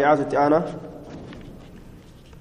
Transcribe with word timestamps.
أنا 0.00 0.62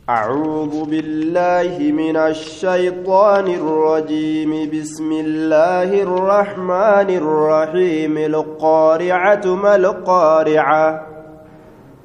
أعوذ 0.10 0.86
بالله 0.86 1.92
من 1.92 2.18
الشيطان 2.18 3.48
الرجيم. 3.48 4.70
بسم 4.74 5.12
الله 5.12 6.02
الرحمن 6.04 7.10
الرحيم. 7.18 8.18
القارعة 8.18 9.46
ما 9.46 9.76
القارعة؟ 9.76 11.08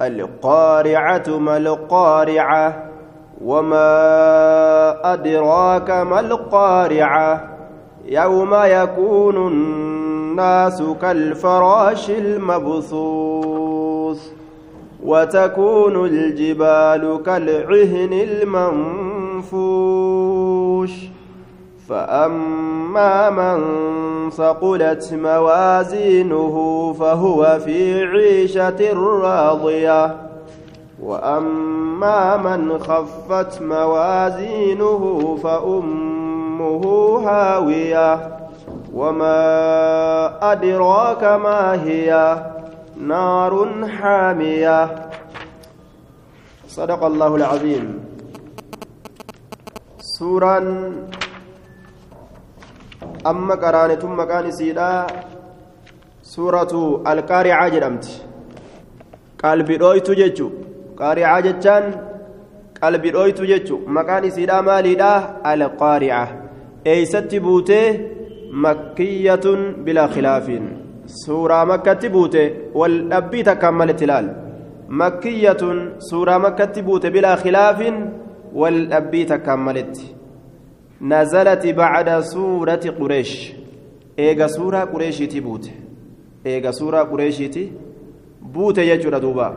القارعة 0.01 1.27
ما 1.27 1.57
القارعة؟ 1.57 2.91
وما 3.43 3.93
أدراك 5.13 5.89
ما 5.91 6.19
القارعة؟ 6.19 7.57
يوم 8.05 8.53
يكون 8.53 9.37
الناس 9.47 10.83
كالفراش 11.01 12.09
المبثوث. 12.09 13.50
وتكون 15.05 16.05
الجبال 16.05 17.19
كالعهن 17.25 18.13
المنفوش. 19.43 20.91
فأما 21.89 23.29
من 23.29 23.61
ثقلت 24.29 25.13
موازينه 25.13 26.55
فهو 26.99 27.59
في 27.65 28.03
عيشة 28.03 28.93
راضية. 28.93 30.15
وأما 31.03 32.37
من 32.37 32.79
خفت 32.79 33.61
موازينه 33.61 35.37
فأمه 35.43 36.83
هاوية. 37.25 38.37
وما 38.95 40.51
أدراك 40.51 41.23
ما 41.23 41.83
هي. 41.83 42.37
نار 43.01 43.53
حامية. 43.87 45.09
صدق 46.67 47.03
الله 47.03 47.35
العظيم. 47.35 47.85
سورة 49.99 50.57
أما 53.27 53.55
قرانة 53.55 53.95
ثم 53.95 54.21
كان 54.23 54.51
سيدا 54.51 55.07
سورة 56.21 57.01
القارعة 57.07 57.69
جرمت. 57.69 58.05
قلبي 59.43 59.75
رويت 59.77 60.11
ججو 60.11 60.49
قارعة 60.97 61.39
جتان 61.39 61.83
قلبي 62.83 63.09
رويت 63.09 63.41
ججو 63.41 63.77
مكان 63.87 64.29
سيدا 64.29 64.61
ماليدا 64.61 65.41
القارعة. 65.53 66.27
أي 66.87 67.05
ستبوته 67.05 67.85
مكية 68.53 69.45
بلا 69.85 70.07
خلاف. 70.07 70.47
Dhabbii 73.09 73.43
takkaan 73.43 73.75
malitti 73.81 74.03
ilaal 74.03 74.27
makkiyatun 75.01 75.77
suuraa 76.09 76.39
makkatti 76.39 76.81
buute 76.87 77.11
bilaa 77.15 77.37
khilaafin 77.43 77.95
wal 78.61 78.79
dhabbii 78.93 79.25
takkaan 79.25 79.59
malitti 79.67 80.15
nazalati 81.13 81.73
bacda 81.73 82.21
suurati 82.33 82.91
qureesh 82.99 83.35
eega 84.17 84.47
suuraa 84.55 84.85
qureeshiiti 84.93 85.41
buute 85.41 85.71
eega 86.45 86.71
suuraa 86.79 87.05
qureeshiiti 87.11 87.63
buute 88.53 88.85
jechuudha 88.85 89.21
duuba 89.27 89.47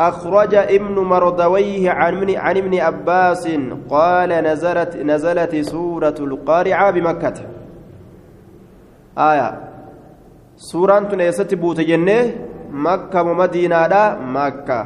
أخرج 0.00 0.54
ابن 0.54 0.94
مردويه 0.94 1.90
عن 1.90 2.20
من 2.20 2.36
عن 2.36 2.56
ابن 2.56 2.78
عباس 2.78 3.48
قال 3.90 4.28
نزلت 4.28 4.96
نزلت 4.96 5.56
سورة 5.56 6.14
القارعة 6.20 6.90
بمكة 6.90 7.34
آية 9.18 9.60
suuraan 10.70 11.06
tun 11.10 11.20
eessatti 11.26 11.56
buute 11.62 11.84
jennee 11.90 12.22
makka 12.86 13.24
moo 13.26 13.34
madiinaadha 13.42 14.02
makka 14.36 14.78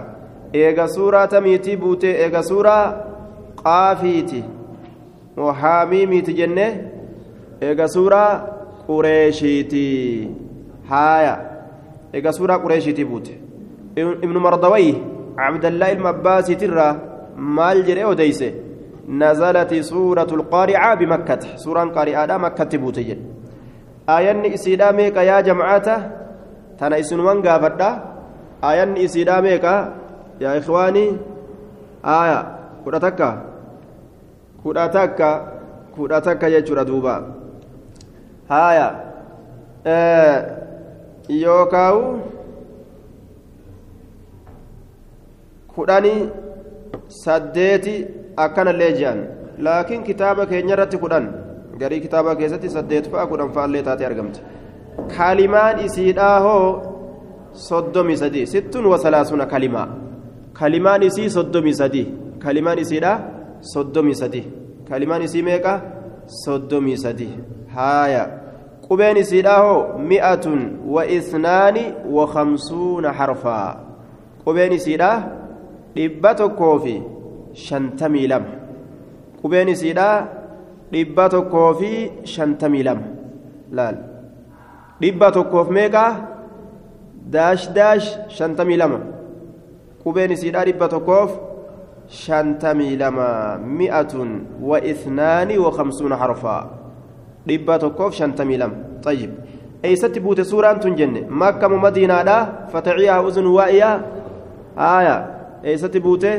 eega 0.62 0.86
suuraa 0.96 1.26
tamiitii 1.32 1.76
buute 1.82 2.10
eega 2.24 2.42
suuraa 2.50 2.84
qaafiiti 3.62 4.40
moo 5.36 5.52
haamiimiiti 5.62 6.32
jennee 6.40 6.70
eega 7.68 7.88
suuraa 7.96 8.30
qureeshiiti 8.86 9.84
haaya 10.92 11.34
eega 12.14 12.32
suuraa 12.38 12.58
qureeshiitii 12.64 13.04
buute 13.12 13.32
ibnu 14.26 14.40
mardawayyi 14.48 14.94
cabdallaa 15.40 15.92
ilma 15.96 16.08
abbaasiitirraa 16.16 16.92
maal 17.58 17.82
jedhee 17.88 18.04
odeyse 18.14 18.48
suuratu 19.92 20.36
lqaaricaa 20.42 20.96
bimakkata 21.00 21.46
suuraan 21.64 21.90
qaari'aadha 21.96 22.38
makkatti 22.46 22.78
buute 22.84 23.02
jedhe 23.08 23.35
aayanni 24.14 24.48
isiidhaa 24.56 24.92
meeqa 24.98 25.22
yaa 25.30 25.42
jamacata 25.48 25.96
tana 26.78 26.98
isinuman 27.02 27.42
gaafadha 27.46 27.88
aayanni 28.68 29.04
isiidhaa 29.06 29.40
meeqa 29.46 29.72
yaa 30.44 30.54
ikhwaanii 30.60 31.10
aaya 32.16 32.38
kudha 32.84 33.00
takka 33.06 33.28
kudha 34.62 34.84
takka 34.98 35.30
kudha 35.96 36.20
takka 36.28 36.50
jechuudha 36.54 36.84
duuba 36.90 37.14
haaya 38.52 38.88
yookaawu 41.44 42.02
kudhanii 45.74 46.20
saddeeti 47.22 47.96
akkanallee 48.44 48.92
je'an 49.00 49.20
laakiin 49.66 50.06
kitaaba 50.08 50.46
keenya 50.52 50.74
irratti 50.76 51.02
kudhan 51.04 51.26
garii 51.80 52.00
kitaabaa 52.04 52.34
keessatti 52.40 52.68
saddeet 52.76 53.06
fa'a 53.12 53.26
kudhan 53.30 53.50
fa'allee 53.56 53.82
taatee 53.88 54.06
argamte 54.10 54.40
kalimaan 55.16 55.76
isiidhaa 55.86 56.38
hoo 56.46 56.68
soddomii 57.68 58.16
sadii 58.22 58.46
sittun 58.54 58.86
wasalaasuna 58.92 59.46
kalimaa 59.52 59.88
kalimaan 60.60 61.02
isii 61.08 61.30
soddomii 61.36 61.74
sadii 61.80 62.06
kalimaan 62.44 62.78
isiidhaa 62.84 63.18
soddomii 63.72 64.14
sadii 64.22 64.44
kalimaan 64.90 65.22
isii 65.28 65.42
meeqa 65.50 65.74
soddomii 66.44 66.96
sadii 67.04 67.34
haaya 67.76 68.24
qubeen 68.88 69.16
isiidhaa 69.24 69.58
hoo 69.66 69.80
mi'atun 70.10 70.60
wa 70.94 71.06
isnaani 71.18 71.84
wa 72.16 72.26
khamsuuna 72.34 73.12
harfaa 73.20 73.68
qubeen 74.44 74.72
isiidhaa 74.78 75.16
dhibba 75.96 76.34
tokkoo 76.40 76.78
fi 76.84 76.94
shantamii 77.66 78.26
lama 78.32 78.52
qubeen 79.42 79.68
isiidhaa 79.74 80.16
dhibba 80.92 81.28
tokkoo 81.34 81.70
fi 81.80 81.90
shantamii 82.34 82.82
lama 82.88 83.04
laal 83.78 83.96
dhibba 85.00 85.30
tokkoof 85.36 85.68
meeqaa 85.78 86.12
daash 87.34 87.64
daash 87.78 88.08
shantamii 88.38 88.78
lama 88.82 88.98
qubeen 90.04 90.30
isiidhaa 90.36 90.64
dhibba 90.68 90.88
tokkoof 90.94 91.30
shantamii 92.22 92.96
lama 93.02 93.28
mi'atun 93.78 94.30
wa 94.70 94.78
isnaani 94.92 95.58
wa 95.64 95.70
khamsuuna 95.76 96.16
harfaa 96.22 96.62
dhibba 97.48 97.78
tokkoof 97.84 98.14
shantamii 98.20 98.58
lama 98.62 98.76
xayyib 99.04 99.32
eeysatti 99.82 100.20
buute 100.20 100.44
suuraan 100.44 100.80
tun 100.80 100.94
jenne 100.98 101.26
makka 101.28 101.68
mu 101.68 101.78
madiinaadha 101.86 102.36
fataciyaa 102.72 103.20
uzun 103.28 103.46
waa'iyaa 103.56 103.96
aaya 104.90 105.16
eeysatti 105.64 106.00
buute 106.00 106.30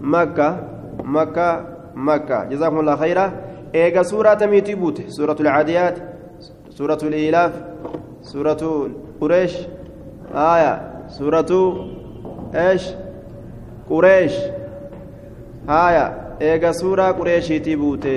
makka 0.00 0.48
makka 1.16 1.46
makka 1.94 2.46
jazaakum 2.50 2.78
allah 2.82 2.98
khayraa 2.98 3.30
eega 3.82 4.02
suuraa 4.10 4.36
tamiitii 4.42 4.76
buute 4.82 5.02
suuratu 5.16 5.42
lcaadiyaat 5.46 5.96
suuratu 6.76 7.10
liilaaf 7.14 7.54
suuratu 8.30 8.68
qureesh 9.20 9.56
aya 10.48 10.72
suuratu 11.16 11.58
eesh 12.66 12.86
qureesh 13.88 14.36
haya 15.72 16.04
eega 16.50 16.70
suuraa 16.80 17.12
qureeshiitii 17.18 17.76
buute 17.82 18.14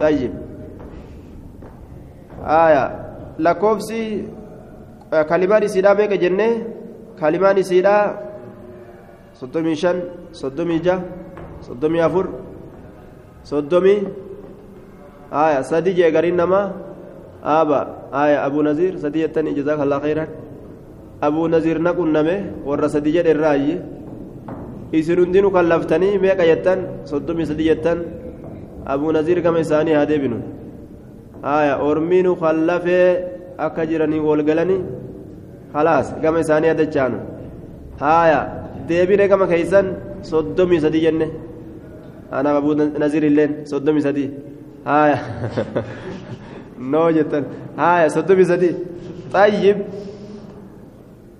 tayyib 0.00 0.32
aya 2.60 2.82
lakkoofsi 3.46 4.00
kalimaan 5.30 5.62
isiidhaa 5.68 5.94
meeqa 6.00 6.16
jenne 6.24 6.48
kalimaan 7.20 7.58
isiidhaa 7.62 8.04
soddomii 9.40 9.76
shan 9.82 9.98
soddomii 10.40 10.80
ja 10.86 10.96
soddomii 11.66 12.02
afur 12.08 12.26
soddomii 13.50 13.98
آية 15.32 15.62
سدي 15.62 15.92
جيغارين 15.92 16.36
نما 16.36 16.72
آبا 17.44 17.80
آية 18.14 18.46
أبو 18.46 18.62
نزير 18.62 18.96
سدي 18.96 19.20
يتني 19.22 19.52
جزاك 19.58 19.80
الله 19.80 19.98
خيرا 19.98 20.24
أبو 21.22 21.42
نزير 21.48 21.82
نكون 21.82 22.08
نمه 22.12 22.36
ورا 22.68 22.86
سدي 22.94 23.10
جد 23.10 23.26
الرأي 23.26 23.96
kan 24.92 25.66
laftanii 25.68 26.18
meeqa 26.22 26.44
jettan 26.46 26.78
soddomii 27.10 27.46
sadii 27.46 27.68
jettan 27.70 27.98
abuu 28.86 29.12
naziir 29.12 29.42
gama 29.42 29.58
isaanii 29.60 29.94
haa 29.98 30.06
deebinu 30.06 30.38
haya 31.42 31.74
ormiinu 31.88 32.36
kan 32.40 32.56
lafee 32.66 33.08
akka 33.66 33.86
jiranii 33.90 34.20
walgalanii 34.28 34.80
khalaas 35.72 36.14
gama 36.22 36.38
isaanii 36.44 36.70
hadachaanu 36.72 37.18
haya 38.00 38.40
deebine 38.88 39.24
gama 39.28 39.46
keeysan 39.52 39.86
soddomii 40.30 40.80
sadii 40.84 41.02
jenne 41.06 41.26
anaaf 42.38 42.56
abuu 42.60 42.74
naziir 43.02 43.24
illeen 43.30 43.52
soddomii 43.72 44.06
haya 44.88 45.18
noo 46.92 47.08
jettan 47.16 47.44
haya 47.82 48.10
soddomii 48.18 48.50
sadii 48.52 48.74
طيب 49.32 49.76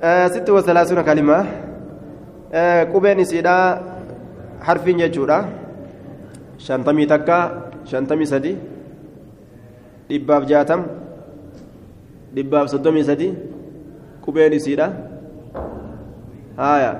آه 0.02 0.26
ست 0.28 0.50
وثلاثون 0.50 1.00
كلمة 1.02 1.38
qubeen 2.92 3.18
isiidhaa 3.18 3.82
harfiin 4.66 4.98
jechuudha 5.02 5.38
shantamii 6.66 7.06
takka 7.12 7.36
shantamii 7.90 8.26
sadi 8.32 8.52
dhibbaaf 10.08 10.46
jaatam 10.50 10.80
dhibbaaf 12.36 12.66
soddomii 12.72 13.04
sadi 13.10 13.28
qubeen 14.24 14.52
isiidha 14.58 14.86
haya 16.62 16.92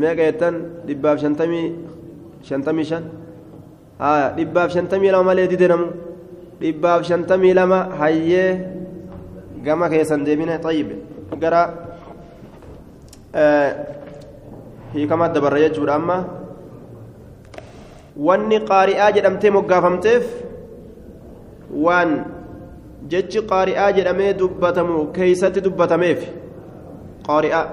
meeqa 0.00 0.22
jettan 0.28 0.54
dhibbaaf 0.88 1.16
shantamii 1.24 1.66
shantamii 2.48 2.86
shan 2.90 3.04
dhibbaaf 4.00 4.72
shantamii 4.72 5.10
lama 5.10 5.24
malee 5.30 5.46
dide 5.48 5.68
namu 5.68 5.86
dhibbaaf 6.60 7.02
shantamii 7.08 7.54
lama 7.54 7.78
hayyee 7.98 8.60
gama 9.64 9.88
keessan 9.88 10.24
deemine 10.24 10.58
xayyibe 10.64 10.94
gara 11.40 11.62
hiikama 14.94 15.28
dabarra 15.28 15.60
jechuudha 15.64 15.94
amma 15.94 16.18
wanni 18.16 18.58
qaari'aa 18.70 19.12
jedhamtee 19.16 19.50
moggaafamteef 19.58 20.24
waan 21.86 22.10
jechi 23.14 23.46
qaari'aa 23.52 23.92
jedhamee 24.00 24.34
dubbatamu 24.42 25.06
keeysatti 25.16 25.64
dubbatameef 25.68 26.20
qaari'aa 27.30 27.64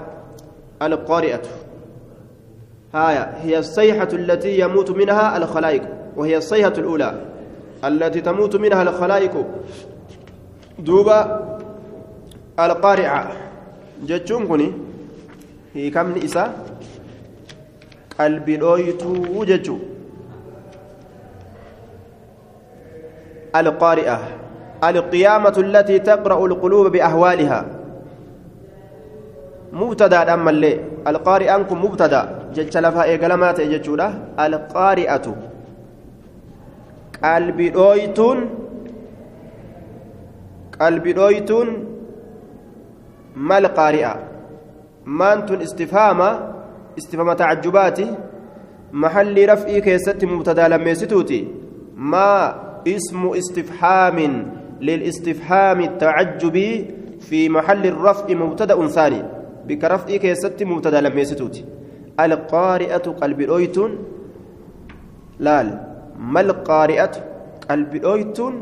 القارئة 0.82 1.42
هايا 2.94 3.34
هي 3.44 3.58
الصيحة 3.58 4.08
التي 4.14 4.60
يموت 4.60 4.92
منها 4.92 5.38
الخلائق 5.38 6.01
وهي 6.18 6.38
الصيحة 6.38 6.74
الأولى. 6.78 7.22
التي 7.84 8.22
تموت 8.22 8.56
منها 8.56 8.82
الخلائق. 8.82 9.46
دوبا 10.80 11.20
القارعة. 12.60 13.32
جتشون 14.08 14.48
كوني. 14.48 14.72
هي 15.74 15.90
كم 15.90 16.12
نئسا 16.12 16.54
qalbi 18.22 18.58
dhooytuu 18.60 19.46
jechu 19.50 19.76
القارئة 23.56 24.20
القيامة 24.84 25.56
التي 25.58 26.00
تقرأ 26.00 26.46
القلوب 26.46 26.88
بأهوالها. 26.88 27.66
مبتدا 29.74 30.34
أما 30.34 30.50
اللي 30.50 30.80
القارئة 31.08 31.56
أنكم 31.56 31.86
مبتدا. 31.86 32.52
جتش 32.56 32.78
لفها 32.78 33.04
إيقلمات 33.04 33.62
جتشولا 33.62 34.14
القارئة 34.40 35.36
qalbi 37.26 37.68
dhooytuun 37.78 38.40
qalbi 40.78 41.14
dhooytuun 41.20 41.70
mal 43.50 43.66
qaari'a 43.80 44.14
maantun 45.20 45.62
istifhaama 45.68 46.30
istifhaama 47.00 47.36
tacajjubaati 47.42 48.08
maxalli 49.04 49.46
raf'ii 49.54 49.86
keessatti 49.90 50.32
mubtadaa 50.34 50.72
lammeessituuti 50.74 51.40
maa 52.16 52.42
ismu 52.96 53.36
istifhaamin 53.42 54.36
للاستفهام 54.82 55.80
التعجبي 55.82 56.86
في 57.20 57.50
محل 57.50 57.86
الرفع 57.88 58.34
مبتدا 58.34 58.88
ثاني 58.88 59.22
بك 59.68 59.84
رفعي 59.84 60.18
كيست 60.18 60.64
مبتدا 60.64 61.02
لم 61.02 61.20
يستوتي 61.20 61.66
القارئة 62.20 63.06
قلب 63.22 63.42
الأويتون 63.42 63.92
لال 65.40 65.91
ما 66.20 66.42
القارئة 66.42 67.12
قلب 67.70 67.96
الأويتون 67.96 68.54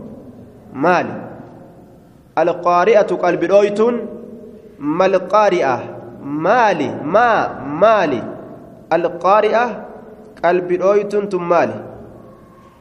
مال. 0.73 1.07
القارئة 2.37 3.09
قلب 3.15 3.43
الأويتون 3.43 3.95
ما 4.79 5.05
القارئة؟ 5.05 5.75
مالي. 6.23 6.89
ما 7.03 7.29
مالي. 7.63 8.23
القارئة 8.93 9.85
قلب 10.45 10.71
الأويتون 10.71 11.29
ثم 11.29 11.49
مالي. 11.49 11.83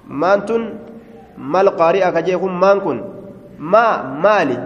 مانتون؟ 0.09 0.63
ما 1.39 1.61
القارئة 1.61 2.11
كجيكم 2.11 2.61
مانكن 2.61 3.05
ما 3.59 4.03
مالي. 4.03 4.59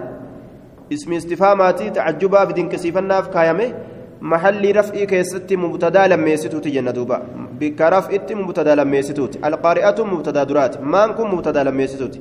اسم 0.92 1.12
استفهاماتي 1.12 1.90
تعجبا 1.90 2.44
بدين 2.44 2.68
كسيفناف 2.68 3.28
كايمه 3.28 3.74
محل 4.20 4.76
رفعي 4.76 5.06
كيستي 5.06 5.56
مبتدا 5.56 6.06
لميستوتي 6.06 6.70
جنة 6.70 6.90
دوبا. 6.90 7.22
بك 7.62 7.80
رفعتي 7.94 8.34
مبتدأ 8.34 8.74
لميستوتي 8.74 9.38
القارئة 9.48 9.98
مبتدأ 10.12 10.42
درات. 10.50 10.74
مانكم 10.82 11.26
مبتدأ 11.34 11.62
لميستوتي 11.66 12.20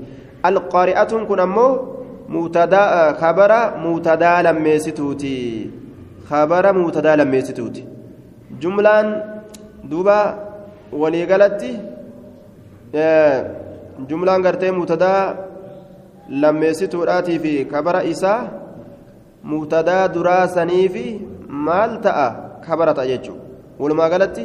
القارئة 0.50 1.12
كن 1.30 1.40
أمو 1.40 1.68
مبتدأ 2.30 2.84
خبر 3.22 3.52
مبتدأ 3.86 4.34
لميستوتي 4.46 5.38
خبر 6.30 6.66
مبتدأ 6.80 7.12
لميستوتي 7.20 7.84
جملان 8.62 9.08
دوبا 9.90 10.20
ولي 11.02 11.22
قالتي 11.30 11.72
jumlaan 14.10 14.42
gartee 14.46 14.72
mubtadaa 14.72 15.36
lammeessituudhaatii 16.44 17.40
fi 17.44 17.54
kabara 17.72 18.04
isaa 18.14 18.40
mubtadaa 19.52 20.08
duraa 20.16 20.48
sanii 20.56 20.88
fi 20.96 21.04
maal 21.68 21.94
ta'a 22.06 22.28
kabara 22.66 22.94
ta'a 22.98 23.10
jechuudha 23.12 23.44
walumaa 23.80 24.10
galatti 24.14 24.44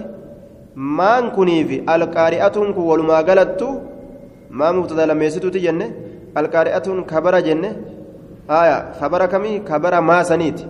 maan 0.77 1.31
kunii 1.37 1.65
fi 1.69 1.83
alqaari'atuun 1.87 2.75
kun 2.75 2.85
walumaa 2.91 3.23
galattu 3.23 3.69
maa 4.51 4.73
mubtadaa 4.79 5.07
lammeessituuti 5.11 5.61
jenne 5.67 5.87
alqaari'atuun 6.41 7.05
kabara 7.13 7.41
jenne 7.47 7.71
haaya 8.49 8.79
kabara 9.01 9.29
kamii 9.29 9.61
kabara 9.71 10.01
maa 10.11 10.25
saniiti 10.31 10.67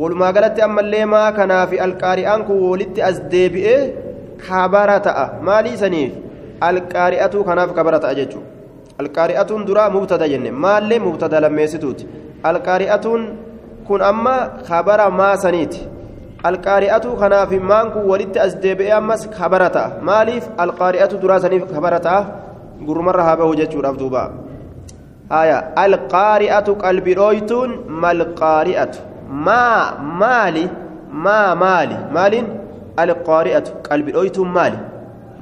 walumaa 0.00 0.32
galatti 0.32 0.62
ammallee 0.66 1.04
maa 1.14 1.28
kanaa 1.38 1.66
fi 1.66 1.80
alqaari'aan 1.86 2.44
kun 2.48 2.58
walitti 2.70 3.02
as 3.10 3.22
deebi'ee 3.34 3.80
kabara 4.48 4.98
ta'a 5.06 5.24
maalii 5.48 5.76
saniif 5.84 6.12
alqaari'atuu 6.70 7.44
kanaaf 7.48 7.74
kabara 7.78 8.00
ta'a 8.04 8.18
jechuudha 8.20 8.48
alqaari'atuun 9.04 9.66
duraa 9.68 9.88
mubtada 9.96 10.28
jenne 10.32 10.50
maallee 10.66 10.98
mubtada 11.06 11.40
lammeessituuti 11.44 12.08
alqaari'atuun 12.50 13.22
kun 13.86 14.02
amma 14.10 14.36
kabara 14.68 15.10
maasaniiti 15.20 15.80
alqaari'atuu 16.50 17.16
kanaaf 17.22 17.52
maan 17.72 17.92
kun 17.94 18.08
walitti 18.12 18.42
as 18.46 18.56
deebi'ee 18.64 18.94
ammas 19.00 19.26
kabara 19.36 19.68
ta'a 19.76 20.04
maaliif 20.10 20.48
alqaari'atu 20.64 21.20
duraa 21.22 21.40
saniif 21.44 21.66
kabara 21.74 22.00
ta'a 22.06 22.20
gurmarra 22.88 23.28
haa 23.28 23.36
bahu 23.42 23.58
jechuudhaaf 23.60 24.00
duuba 24.02 24.24
haya 25.34 25.58
alqaari'atu 25.84 26.78
qalbi 26.86 27.18
dhooytuun 27.20 27.76
malqaari'atu 28.06 28.98
maa 29.50 29.78
maali 30.22 30.64
maa 31.28 31.46
maali 31.66 32.02
maaliin 32.18 32.50
alqaari'atu 33.04 33.78
qalbi 33.88 34.18
dhooytuun 34.18 34.50
maali 34.58 34.78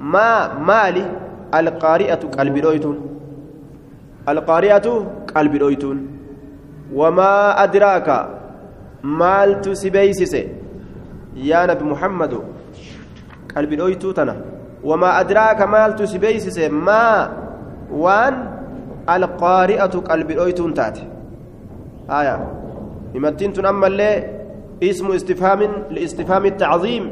ما 0.02 0.58
مالي 0.58 1.06
القارئة 1.54 2.22
قلب 2.38 2.58
دويتون 2.58 2.96
القارئة 4.28 5.06
قلب 5.34 5.56
دويتون 5.56 6.06
وما 6.94 7.64
أدراك 7.64 8.28
مال 9.02 9.60
تسبيسس 9.60 10.34
يا 11.36 11.66
نبي 11.66 11.84
محمد 11.84 12.42
قلب 13.56 13.74
دويتو 13.74 14.12
تنا. 14.12 14.36
وما 14.84 15.20
أدراك 15.20 15.62
مال 15.62 15.96
تسبيسس 15.96 16.58
ما 16.58 17.32
وان 17.92 18.34
القارئة 19.08 19.94
قلب 20.10 20.32
دويتون 20.32 20.74
تات 20.74 20.98
آية. 22.10 22.36
يمتين 23.14 23.52
تنمى 23.52 23.88
اسم 24.82 25.12
استفهام 25.12 25.60
لاستفهام 25.90 26.44
التعظيم. 26.46 27.04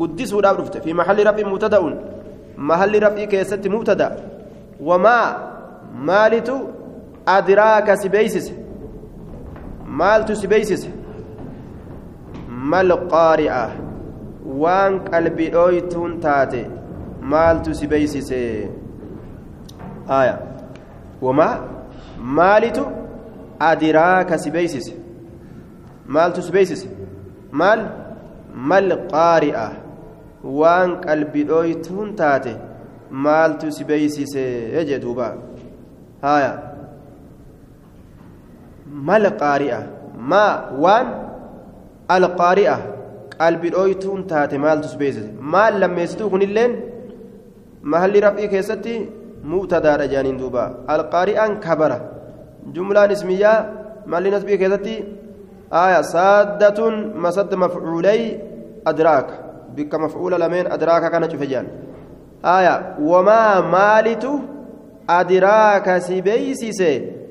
قدسوا 0.00 0.42
دابرفت 0.42 0.76
في 0.76 0.94
محل 0.94 1.26
رفع 1.26 1.48
مبتدأ. 1.48 1.80
محل 2.58 3.02
رفع 3.02 3.24
كيست 3.24 3.68
مبتدأ. 3.68 4.16
وما 4.80 5.36
مالت 5.98 6.52
أدراك 7.28 7.94
سبيسس 7.94 8.52
مالت 9.86 10.32
سبيسس 10.32 10.88
ما 12.70 12.80
القارئة 12.80 13.66
وان 14.46 14.98
قلبي 14.98 15.46
أويتون 15.56 16.20
تاتي 16.20 16.64
مالت 17.22 17.70
سبيسس 17.70 18.30
آية 20.20 20.36
وما 21.22 21.48
مالت 22.38 22.78
أدراك 23.60 24.36
سبيسس 24.36 24.86
مالت 26.06 26.40
سبيسس 26.40 26.86
مال 27.52 27.80
ما 28.68 28.78
القارئة 28.78 29.68
waan 30.46 31.00
qalbi 31.06 31.44
dhooytuun 31.50 32.14
taate 32.20 32.52
maaltu 33.10 33.72
si 33.72 33.84
beeysise 33.84 34.44
jee 34.88 34.98
duuba. 35.04 35.28
Haya 36.22 36.50
mal 39.08 39.30
qaari'a 39.42 39.80
maa? 40.32 40.52
Waan 40.84 41.06
alqaari'a 42.16 42.76
qalbi 43.38 43.72
dhooytuun 43.76 44.26
taate 44.32 44.56
maaltu 44.64 44.88
si 44.92 45.00
beeysise 45.02 45.30
maal 45.54 45.80
lammeessituu 45.82 46.30
kunilleen 46.34 46.76
mahalli 47.92 48.24
raf'ii 48.26 48.52
keessatti 48.54 48.94
mubtadaadha 49.52 50.12
jaaniin 50.14 50.38
duuba 50.42 50.64
alqaari'aan 50.94 51.56
kabara 51.66 51.98
jumlaan 52.76 53.16
ismiyyaa 53.16 53.58
mahalli 54.10 54.34
nasbii 54.36 54.60
keessatti 54.62 54.94
aya 55.84 55.98
saaddatun 56.14 56.94
masadda 57.24 57.62
mafcuulay 57.64 58.22
adraaka 58.92 59.46
بك 59.76 59.94
مفعول 59.94 60.40
لمن 60.40 60.72
أدراك 60.72 61.10
كان 61.12 61.30
شفجان 61.30 61.66
آية 62.44 62.96
وما 63.00 63.60
مالت 63.60 64.26
أدراك 65.10 65.98
سبيسيس 65.98 66.80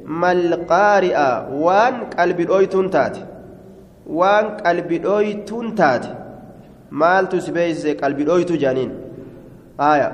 ما 0.05 0.31
القارئ 0.31 1.17
وان 1.51 1.93
قلب 2.17 2.39
الأويتون 2.39 2.89
تات 2.89 3.17
waan 4.07 4.51
qalbi 4.63 4.99
dhooytuun 5.07 5.73
taate 5.81 6.09
maaltu 7.03 7.41
si 7.41 7.51
beeyse 7.57 7.89
qalbi 8.03 8.23
dhooytu 8.29 8.57
jaaniin 8.63 8.91
haaya 9.81 10.09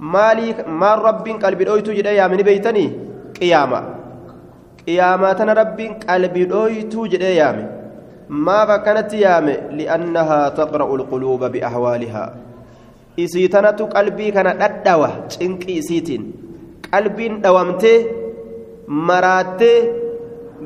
maalii 0.00 0.54
maal 0.82 1.02
rabbiin 1.08 1.38
qalbi 1.38 1.64
dhooytu 1.68 1.94
jedhee 1.98 2.14
yaamini 2.16 2.44
beeytanii? 2.44 2.90
Qiyaama. 3.38 3.80
Qiyaamaa 4.84 5.34
tana 5.34 5.54
rabbiin 5.54 5.94
qalbi 6.06 6.44
dhooytuu 6.52 7.06
jedhee 7.12 7.34
yaame. 7.36 7.64
Maaf 8.28 8.70
akkanatti 8.76 9.22
yaame? 9.22 9.54
Li'annahaa 9.78 10.50
taqra'u 10.60 10.98
lquluuba 11.00 11.50
biahwaalihaa. 11.54 12.30
Isii 13.16 13.48
tanatu 13.48 13.88
qalbii 13.94 14.32
kana 14.32 14.54
dhadhawa 14.62 15.10
cinqii 15.34 15.78
isiitiin. 15.82 16.22
Qalbiin 16.90 17.42
dhawamtee 17.42 17.98
maraattee 18.86 19.78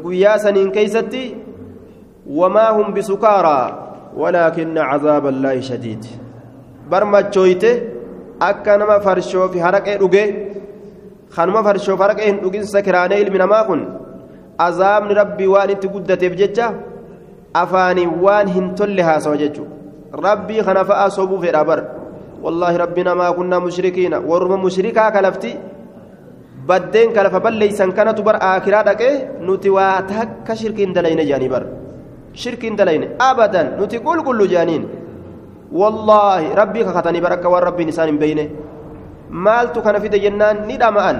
guyyaa 0.03 0.39
saniin 0.39 0.71
keeysatti 0.77 1.25
wamaa 2.27 2.71
hum 2.73 2.93
bisukaaraa 2.95 3.85
ولكن 4.17 4.79
عذاب 4.79 5.27
الله 5.27 5.61
شديد 5.61 6.03
برمجويته 6.91 7.75
akka 8.41 8.79
nama 8.79 9.01
farshoo 9.01 9.49
fi 9.53 9.59
haraqee 9.59 9.99
dhuge 9.99 10.25
kanuma 11.35 11.63
farshoo 11.67 11.97
fi 11.99 12.03
haraqee 12.03 12.27
hin 12.31 12.39
dhugin 12.43 12.65
sakiraanee 12.75 13.19
ilmi 13.25 13.39
namaa 13.43 13.65
kun 13.69 13.81
azaabni 14.67 15.15
rabbii 15.21 15.51
waan 15.55 15.71
itti 15.75 15.89
guddateef 15.95 16.35
jecha 16.41 16.67
afaanii 17.63 18.09
waan 18.25 18.49
hin 18.57 18.67
tolle 18.81 19.03
haasawa 19.09 19.37
jechuudha 19.43 20.23
rabbii 20.27 20.63
kana 20.69 20.85
fa'aa 20.91 21.11
sobuu 21.19 21.41
fedha 21.45 21.63
bar 21.71 21.81
wallaahi 22.45 22.83
rabbi 22.85 23.03
namaa 23.11 23.31
kunnaa 23.39 23.61
mushrikiina 23.67 24.23
warruma 24.31 24.57
mushrikaa 24.67 25.11
kalafti 25.17 25.53
baddeen 26.69 27.15
kalafa 27.17 27.41
balleeysan 27.47 27.93
kanatu 27.99 28.23
bar 28.29 28.37
aakiraa 28.51 28.85
dhaqee 28.91 29.15
nuti 29.47 29.71
waa 29.79 29.97
takka 30.13 30.57
shirkiin 30.61 30.95
dalayne 30.97 31.25
jaanii 31.31 31.53
bar 31.55 31.65
wallaahi 35.73 36.55
rabbii 36.61 36.85
kakatanii 36.85 37.21
bar 37.21 37.33
akka 37.39 37.49
waan 37.49 37.65
rabbiin 37.69 37.89
isaan 37.95 38.09
hin 38.09 38.19
beeyne 38.19 38.45
maaltu 39.47 39.83
kana 39.83 40.01
fide 40.01 40.19
jennaan 40.25 40.67
ni 40.67 40.77
dhama'an 40.83 41.19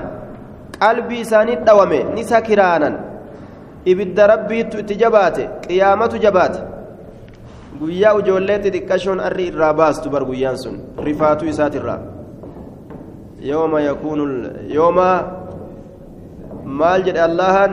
qalbii 0.79 1.21
isaanii 1.27 1.57
dhawame 1.67 2.01
ni 2.15 2.25
sakiraanan 2.25 2.95
ibidda 3.93 4.27
rabbiittu 4.33 4.79
itti 4.83 4.97
jabaate 5.03 5.49
qiyaamatu 5.67 6.19
jabaate 6.27 6.61
guyyaa 7.81 8.15
ijoollee 8.21 8.59
xixiqqashoon 8.65 9.21
arri 9.29 9.47
irraa 9.53 9.73
baastu 9.81 10.11
bar 10.11 10.25
guyyaan 10.31 10.59
sun 10.65 10.77
rifaatuu 11.09 11.49
isaatirraa 11.55 11.99
yooma 13.51 13.81
yakuunu 13.89 14.25
yooma 14.77 15.09
maal 16.65 17.03
jedhe 17.09 17.21
allahan 17.29 17.73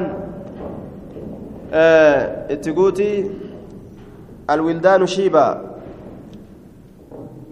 itti 1.72 2.72
guutii 2.74 3.32
alwildaanu 4.48 5.08
shiibaa 5.08 5.58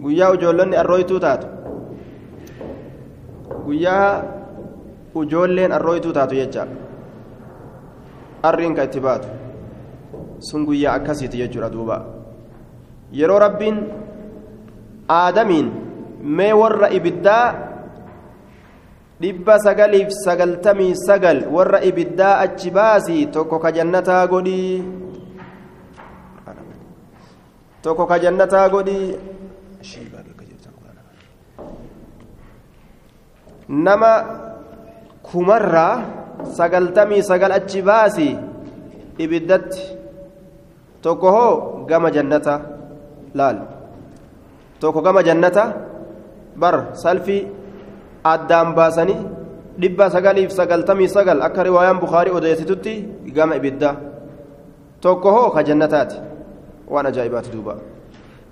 guyyaa 0.02 0.34
ijoollonni 0.34 0.76
arrooytuu 0.76 1.20
taatu. 1.20 1.46
Guyyaa 3.64 4.22
ijoolleen 5.22 5.72
arrooytuu 5.72 6.12
taatu 6.12 6.34
jecha. 6.34 6.66
Arriin 8.42 8.74
ka 8.74 8.84
itti 8.84 9.00
baatu. 9.00 9.28
Sun 10.38 10.64
guyyaa 10.66 10.94
akkasiiti 10.94 11.38
jechuudha 11.38 11.70
duuba. 11.72 12.04
Yeroo 13.12 13.38
rabbiin 13.38 13.80
aadamiin 15.08 15.70
mee 16.22 16.52
warra 16.52 16.88
ibiddaa 16.90 17.54
dhibba 19.20 19.58
sagaliif 19.60 20.08
sagaltamii 20.24 20.96
sagal 20.96 21.44
warra 21.52 21.84
ibiddaa 21.84 22.40
achi 22.44 22.70
baasii 22.72 23.26
tokko 23.34 23.58
ka 23.60 23.70
jannataa 23.76 24.24
godhii 24.32 24.80
tokko 27.84 28.04
ka 28.08 28.16
godhii 28.72 29.18
nama 33.68 34.12
kumarraa 35.22 35.94
sagaltamii 36.56 37.22
sagal 37.22 37.52
achi 37.52 37.82
baasii 37.84 38.34
ibiddatti 39.20 39.82
tokko 41.04 41.28
hoo 41.36 41.54
gama 41.86 42.10
jannata 42.10 42.54
laal 43.38 43.58
tokko 44.80 45.00
gama 45.04 45.22
jannata 45.22 45.64
bar 46.56 46.96
salfii 47.02 47.59
addaan 48.24 48.74
baasanii 48.74 49.20
dhibba 49.80 50.10
sagaliif 50.10 50.52
sagaltamii 50.52 51.08
sagal 51.08 51.42
akka 51.42 51.62
riwaayaan 51.62 52.00
bukaarii 52.00 52.32
odeessitutti 52.32 52.94
gama 53.34 53.56
ibidda. 53.56 53.96
Tokko 55.00 55.32
hoo 55.32 55.50
ka 55.50 55.62
jannataati. 55.62 56.16
Waan 56.88 57.06
ajaa'ibaati 57.06 57.50
duuba. 57.52 57.76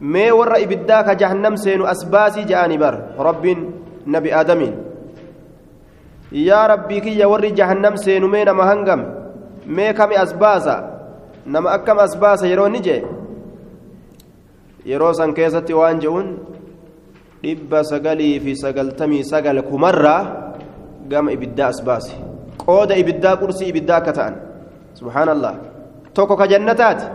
Mee 0.00 0.30
warra 0.32 0.58
ibiddaa 0.58 1.02
ka 1.04 1.14
jahannam 1.14 1.56
seenu 1.56 1.84
as 1.86 2.04
baasii 2.10 2.44
ja'anii 2.48 2.78
bar. 2.78 2.94
Rabbiin 3.18 3.60
nabi 4.06 4.32
aadamiin. 4.32 4.74
Yaa 6.32 6.66
rabbii 6.68 7.00
kiyya 7.00 7.28
warri 7.28 7.52
jahannam 7.52 7.96
seenu 7.96 8.28
mee 8.28 8.44
nama 8.44 8.64
hangam? 8.64 9.04
Mee 9.66 9.92
kami 9.92 10.16
as 10.16 10.32
baasa? 10.34 10.84
Nama 11.46 11.70
akkam 11.70 11.98
as 11.98 12.16
baasa? 12.16 12.46
Yeroo 12.46 12.68
ni 12.68 12.80
jee? 12.80 13.04
Yeroo 14.84 15.12
san 15.12 15.34
keessatti 15.34 15.74
waan 15.74 16.00
je'uun 16.00 16.36
dhibba 17.42 17.84
sagalii 17.84 18.40
fi 18.40 18.52
sagaltamii 18.56 19.24
sagal 19.24 19.62
kumarraa 19.62 20.22
gama 21.08 21.32
ibiddaa 21.32 21.70
as 21.70 21.80
baase 21.84 22.12
qooda 22.58 22.98
ibiddaa 22.98 23.36
qursii 23.40 23.70
ibiddaa 23.72 23.98
akka 24.02 24.12
ta'an 24.12 24.34
subhaanallah 24.98 25.54
tokko 26.14 26.34
ka 26.36 26.46
jannataati 26.52 27.06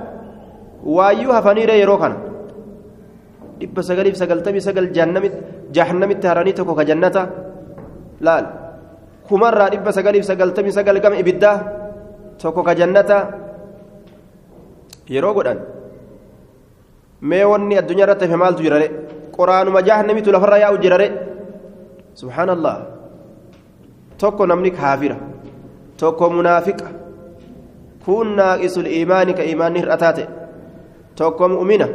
waayyuu 0.96 1.34
hafaniire 1.36 1.76
yeroo 1.82 2.00
kana 2.00 2.18
dhibba 3.60 3.82
sagalii 3.84 4.16
fi 4.16 4.20
sagaltamii 4.24 4.64
sagal 4.64 4.88
jahannamitti 5.76 6.26
haranii 6.28 6.56
tokko 6.56 6.74
ka 6.76 6.84
jannata 6.90 7.22
laal 8.24 8.46
kumarraa 9.28 9.70
dhibba 9.76 9.92
sagalii 9.92 10.24
fi 10.24 10.28
sagaltamii 10.32 10.72
sagal 10.72 11.00
gama 11.04 11.20
ibiddaa 11.20 11.58
tokko 12.40 12.64
ka 12.64 12.74
jannata 12.76 13.18
yeroo 15.10 15.34
godhan 15.36 15.60
mee 17.22 17.44
wanni 17.52 17.78
addunyaa 17.82 18.08
irratti 18.08 18.26
hafe 18.26 18.38
maaltu 18.44 18.64
jirare 18.66 18.88
quraanuma 19.36 19.82
jahannamitu 19.88 20.32
lafarra 20.36 20.58
yaa'u 20.64 20.78
jirare 20.84 21.08
subhaanallah 22.22 22.76
tokko 24.18 24.46
namni 24.52 24.72
kaafira 24.72 25.18
tokko 25.98 26.30
munaafiqa 26.30 26.88
kun 28.06 28.36
naaqisul 28.40 28.88
iimaani 28.98 29.34
ka 29.38 29.44
iimaanni 29.50 29.80
hir'ataa 29.84 30.14
ta'e 30.18 30.28
tokko 31.16 31.44
mu'mina 31.56 31.88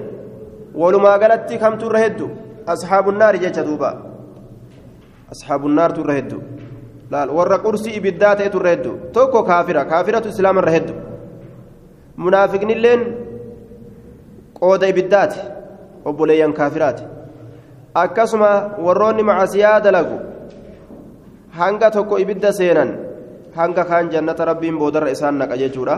walumaa 0.81 1.19
galatti 1.23 1.59
kamtu 1.65 1.87
irra 1.91 2.01
heddu 2.05 2.27
asxaabu 2.73 3.11
naari 3.13 3.39
jecha 3.45 3.63
duuba 3.69 3.91
asxaabu 5.33 5.69
naartu 5.69 6.01
irra 6.05 6.15
heddu 6.19 6.39
laal 7.13 7.31
warra 7.39 7.59
qursii 7.67 7.95
ibiddaa 8.01 8.35
ta'etu 8.41 8.59
irra 8.61 8.71
heddu 8.75 8.93
tokko 9.13 9.43
kaafira 9.51 9.85
kaafiratu 9.93 10.29
islaama 10.33 10.61
irra 10.63 10.73
heddu 10.77 10.95
munaafiqnilleen 12.25 13.01
qooda 14.61 14.87
ibiddaati 14.93 15.41
obboleeyyan 16.05 16.53
kaafiraati 16.61 17.05
akkasuma 18.07 18.51
warroonni 18.87 19.23
macasiyaa 19.31 19.81
dalagu 19.81 20.17
hanga 21.59 21.91
tokko 21.91 22.19
ibidda 22.25 22.53
seenan 22.53 22.91
hanga 23.59 23.85
kaan 23.91 24.11
jannata 24.15 24.45
rabbiin 24.51 24.79
boodarra 24.79 25.11
isaan 25.11 25.39
naqa 25.41 25.57
jechuudha 25.63 25.97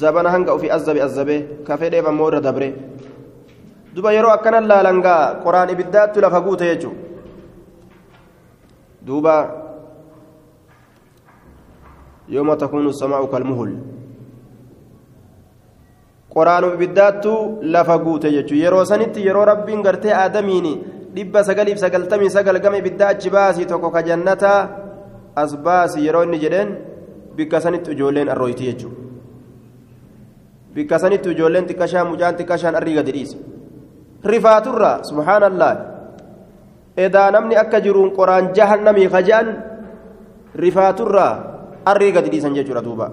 zabana 0.00 0.30
hanga 0.34 0.52
ofii 0.56 0.70
azzabe 0.76 1.00
azzabee 1.06 1.40
kafedheef 1.66 2.06
ammoo 2.12 2.28
irra 2.30 2.40
dabre 2.40 2.68
duba 3.94 4.12
yeroo 4.16 4.32
akkanan 4.36 4.66
laalangaa 4.72 5.22
qoraan 5.44 5.70
ibiddaattu 5.74 6.20
lafa 6.24 6.40
guute 6.46 6.64
jechuu 6.70 6.94
duuba 9.06 9.34
yooma 12.28 12.56
takuunu 12.56 12.92
samaa'u 12.92 13.26
kalmuhul 13.34 13.72
qoraanuma 16.34 16.74
ibiddaattu 16.78 17.32
lafa 17.74 17.98
guute 17.98 18.28
jechuun 18.36 18.60
yeroo 18.64 18.84
sanitti 18.84 19.26
yeroo 19.26 19.44
rabbiin 19.44 19.82
gartee 19.86 20.14
aadamiin 20.22 20.66
dhibba 21.14 21.44
sagaliif 21.44 21.78
sagaltamii 21.84 22.30
sagal 22.30 22.58
gama 22.64 22.76
ibiddaa 22.82 23.08
achi 23.14 23.30
baasii 23.30 23.66
tokko 23.72 23.90
ka 23.90 24.02
jannataa 24.08 24.60
as 25.36 25.56
baasii 25.66 26.06
yeroo 26.06 26.22
inni 26.24 26.38
jedheen 26.44 26.70
bikka 27.36 27.60
sanitti 27.60 27.92
ijoolleen 27.92 28.28
arrooyti 28.34 28.64
jechuudha 28.68 28.96
bikka 30.74 30.98
sanitti 30.98 31.30
ijoolleen 31.36 31.66
xiqqashaan 31.68 32.08
mucaan 32.12 32.36
xiqqashaan 32.38 32.74
arrii 32.80 32.94
gadi 32.98 33.12
dhiise 33.16 33.36
rifaaturra 34.24 34.92
subhaanallah 35.08 35.72
edaa 36.96 37.30
namni 37.36 37.56
akka 37.64 37.80
jiruun 37.80 38.10
qoraan 38.16 38.48
jahannamii 38.56 39.08
kajaan 39.08 39.48
rifaaturra 40.64 41.26
arrii 41.84 42.12
gadi 42.12 42.30
dhiisan 42.30 42.54
jechuudha 42.54 42.84
duuba. 42.84 43.10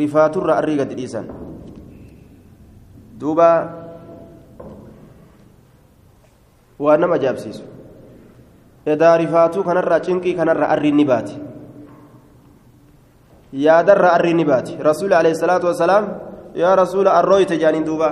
Rifaaturra 0.00 0.56
arrii 0.60 0.76
gadi 0.80 0.94
dhiisan 0.98 1.26
duuba 3.20 3.48
waan 6.84 7.00
nama 7.00 7.14
ajaa'ibsiisu 7.20 7.62
edaa 8.94 9.16
rifaatuu 9.22 9.62
kanarraa 9.68 10.00
cinqii 10.06 10.34
kanarraa 10.40 10.70
arriin 10.74 10.96
ni 11.00 11.04
baati 11.10 11.36
yaadarraa 13.66 14.12
arriin 14.18 14.36
ni 14.36 14.44
baati 14.44 14.76
rasuuli 14.88 15.14
alayhi 15.14 15.36
salaatu 15.42 15.66
wasalaam 15.70 16.08
yaa 16.62 16.74
rasuula 16.82 17.14
arrooyte 17.20 17.58
jaaniin 17.62 17.84
duuba 17.86 18.08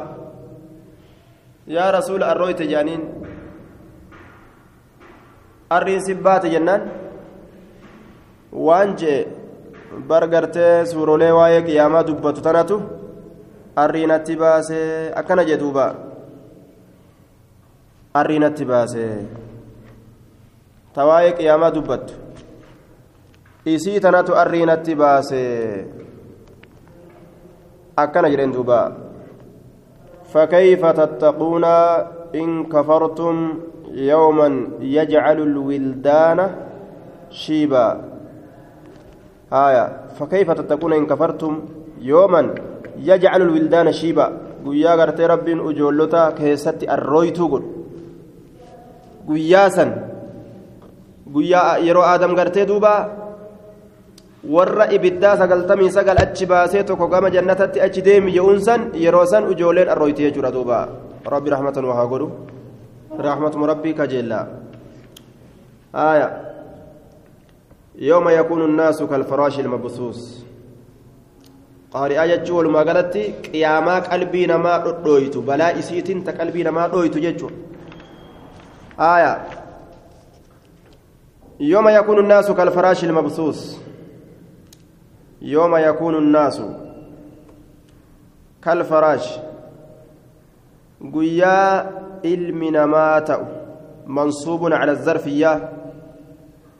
yaa 1.66 1.90
rasuula 1.98 2.26
arrooyte 2.34 2.66
jaaniin 2.72 3.02
arriin 5.70 6.02
si 6.06 6.14
baate 6.14 6.50
jennaan 6.54 6.82
waan 8.68 8.96
jee 9.02 9.18
bargartee 10.09 10.85
suurolee 10.91 11.31
waa'ee 11.37 11.61
qiyaamaa 11.67 12.03
dubbatu 12.07 12.41
tanatu 12.47 12.81
arriinatti 13.83 14.35
baasee 14.41 15.11
akkana 15.21 15.43
jee 15.49 15.59
duuba 15.63 15.85
arriinatti 18.21 18.65
baasee 18.71 19.13
ta 20.93 21.05
waa'ee 21.09 21.31
qiyaamaa 21.39 21.71
dubbattu 21.77 22.13
isii 23.75 23.99
tanatu 24.05 24.37
arriinatti 24.43 24.95
baasee 24.95 25.87
akkana 28.05 28.29
jedheen 28.29 28.53
duuba 28.59 28.79
فكيف 30.35 30.85
تتقون 30.85 31.63
إن 32.35 32.65
كفرتم 32.65 33.59
يوما 33.91 34.67
يجعل 34.81 35.37
الولدان 35.41 36.39
شيبا 37.29 37.87
آية 39.52 39.84
فكيف 40.18 40.50
تتقون 40.50 40.92
إن 40.92 41.06
كفرتم 41.06 41.60
يوما 42.00 42.54
يجعل 42.98 43.42
الولدان 43.42 43.92
شيبا 43.92 44.50
guyyaa 44.60 44.96
gartee 44.96 45.24
rabbiin 45.24 45.60
ujoollota 45.60 46.32
keessatti 46.36 46.84
arrooytuu 46.84 47.48
godhu 47.48 47.70
guyyaa 49.28 49.70
san 49.72 49.94
guyyaa 51.32 51.78
yeroo 51.80 52.02
aadam 52.04 52.34
gartee 52.36 52.66
duuba 52.68 52.92
warra 54.44 54.90
ibiddaa 54.96 55.36
sagaltamii 55.40 55.88
sagal 55.96 56.20
achi 56.24 56.46
baasee 56.52 56.84
tokko 56.84 57.08
gama 57.08 57.32
jannatatti 57.32 57.80
achi 57.86 58.04
deemi 58.04 58.36
je'uun 58.36 58.60
san 58.60 58.86
yeroo 59.04 59.24
san 59.32 59.48
ujoolleen 59.48 59.88
arrooyti 59.88 60.28
jechuudha 60.28 60.52
duuba 60.52 60.88
rabbi 61.24 61.54
rahmatan 61.56 61.88
waa 61.92 62.06
godhu 62.12 62.28
rahmatuma 63.28 63.72
rabbii 63.72 63.96
kajeellaa 63.96 64.46
آية 65.94 66.49
يوم 68.00 68.28
يكون 68.28 68.64
الناس 68.64 69.02
كالفراش 69.02 69.60
المبثوث 69.60 70.40
walumaa 71.92 72.84
galatti 72.84 73.22
qiyaamaa 73.44 74.00
qalbii 74.00 74.46
namaa 74.46 74.78
dhodhooytu 74.84 75.42
balaa 75.42 75.70
isiitiin 75.80 76.22
ta 76.24 76.32
qalbii 76.32 76.64
namaa 76.64 76.88
dhooytu 76.92 77.22
jechuudha 77.24 77.56
aayaa 79.08 79.36
yooma 81.70 81.90
yakuunu 81.90 82.22
naasu 82.22 82.54
kalfaraashi 82.54 83.06
ilmabsuus 83.06 83.80
yooma 85.54 85.80
yakuunu 85.80 86.20
naasu 86.20 86.66
kalfaraash 88.60 89.28
guyyaa 91.14 91.86
ilmi 92.22 92.70
namaa 92.70 93.20
ta'u 93.20 93.46
منصوب 94.10 94.72
على 94.72 94.92
الظرفية 94.92 95.79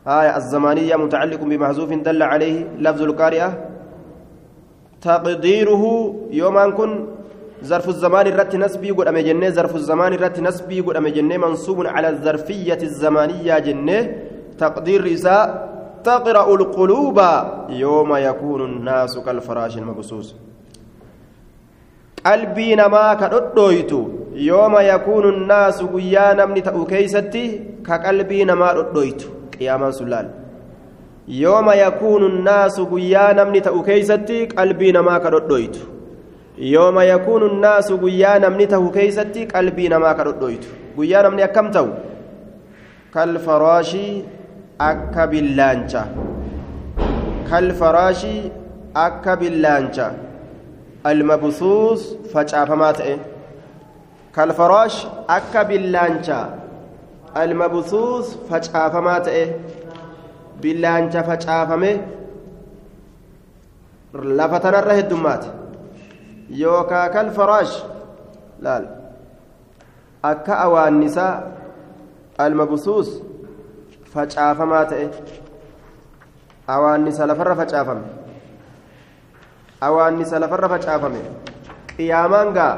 آية 0.07 0.37
الزمانية 0.37 0.97
متعلق 0.97 1.41
بمحذوف 1.41 1.91
دل 1.93 2.23
عليه 2.23 2.65
لفظ 2.79 3.03
القارئة. 3.03 3.51
تقديره 5.03 6.15
يوم 6.31 6.57
أن 6.59 6.73
كن 6.73 7.07
ظرف 7.65 7.89
الزمان 7.89 8.27
الرت 8.27 8.57
نسبي 8.57 8.91
قد 8.91 9.07
أمي 9.09 9.23
جنة 9.23 9.51
ظرف 9.51 9.77
الزمان 9.77 10.13
الرت 10.13 10.41
نسبي 10.41 10.81
قد 10.81 10.97
أمي 10.97 11.11
جنة 11.11 11.37
منصوب 11.37 11.87
على 11.87 12.09
الظرفية 12.09 12.79
الزمانية 12.83 13.59
جنة. 13.59 14.01
تقدير 14.59 15.05
رساء 15.05 15.71
تقرأ 16.05 16.55
القلوب 16.55 17.21
يوم 17.69 18.17
يكون 18.17 18.61
الناس 18.65 19.19
كالفراش 19.19 19.79
المبسوس. 19.79 20.35
qalbii 22.25 22.77
namaa 22.77 23.17
ka 23.17 23.29
dhodhooytu 23.29 24.01
yooma 24.35 24.83
yakuunu 24.83 25.31
nnaasu 25.33 25.89
guyyaa 25.89 26.35
namni 26.35 26.63
ta'u 26.63 26.85
keeysatti 26.87 27.45
ka 27.83 27.99
qalbii 27.99 28.45
namaa 28.45 28.75
qiyaamaan 29.61 29.95
sun 29.99 30.11
laal 30.15 30.29
yooma 31.43 31.75
yakuunu 31.81 32.29
nnaasu 32.37 32.87
guyyaa 32.93 33.33
namni 33.41 33.61
ta'u 33.67 33.83
keeysatti 33.89 34.39
qalbii 34.55 34.93
namaa 34.99 35.19
ka 35.25 35.33
dhodhooytu 35.35 35.83
yooma 36.75 37.05
yakuunu 37.11 37.49
nnaasu 37.57 37.99
guyyaa 38.05 38.39
namni 38.47 38.67
ta'u 38.75 38.89
keeysatti 38.97 39.47
qalbii 39.53 39.91
namaa 39.95 40.15
ka 40.21 40.27
dhodhooytu 40.31 40.69
guyyaa 40.97 41.23
namni 41.29 41.43
akkam 41.49 41.69
ta'u 41.77 41.93
kalfaraashii 43.19 44.25
akka 44.89 45.27
billaancha 45.35 46.03
kalfaraashii 47.53 48.41
akka 49.05 49.37
billaancha 49.45 50.11
المبثوث 51.07 52.03
فجافما 52.35 52.93
تئه 52.93 53.19
كالفراش 54.37 55.07
أكا 55.29 55.63
باللانشا 55.63 56.60
almabsuus 57.35 58.39
facaafamaa 58.49 59.21
ta'e 59.27 59.45
billaancha 60.61 61.23
facaafame 61.23 61.91
lafa 64.13 64.61
tanarra 64.61 64.95
heddummaate 65.01 65.49
yookaa 66.63 67.09
kal 67.09 67.31
faraash 67.31 67.75
laal. 68.67 68.87
Akka 70.23 70.59
awaannisaa 70.65 71.35
almabsuus 72.39 73.11
facaafamaa 74.15 74.85
ta'e 74.95 75.07
awaannisa 76.67 77.27
lafarra 77.27 77.57
facaafame. 77.57 78.03
Awaannisa 79.81 80.39
lafarra 80.41 80.69
facaafame. 80.69 81.21
Qiyaamaan 81.97 82.53
gaa 82.59 82.75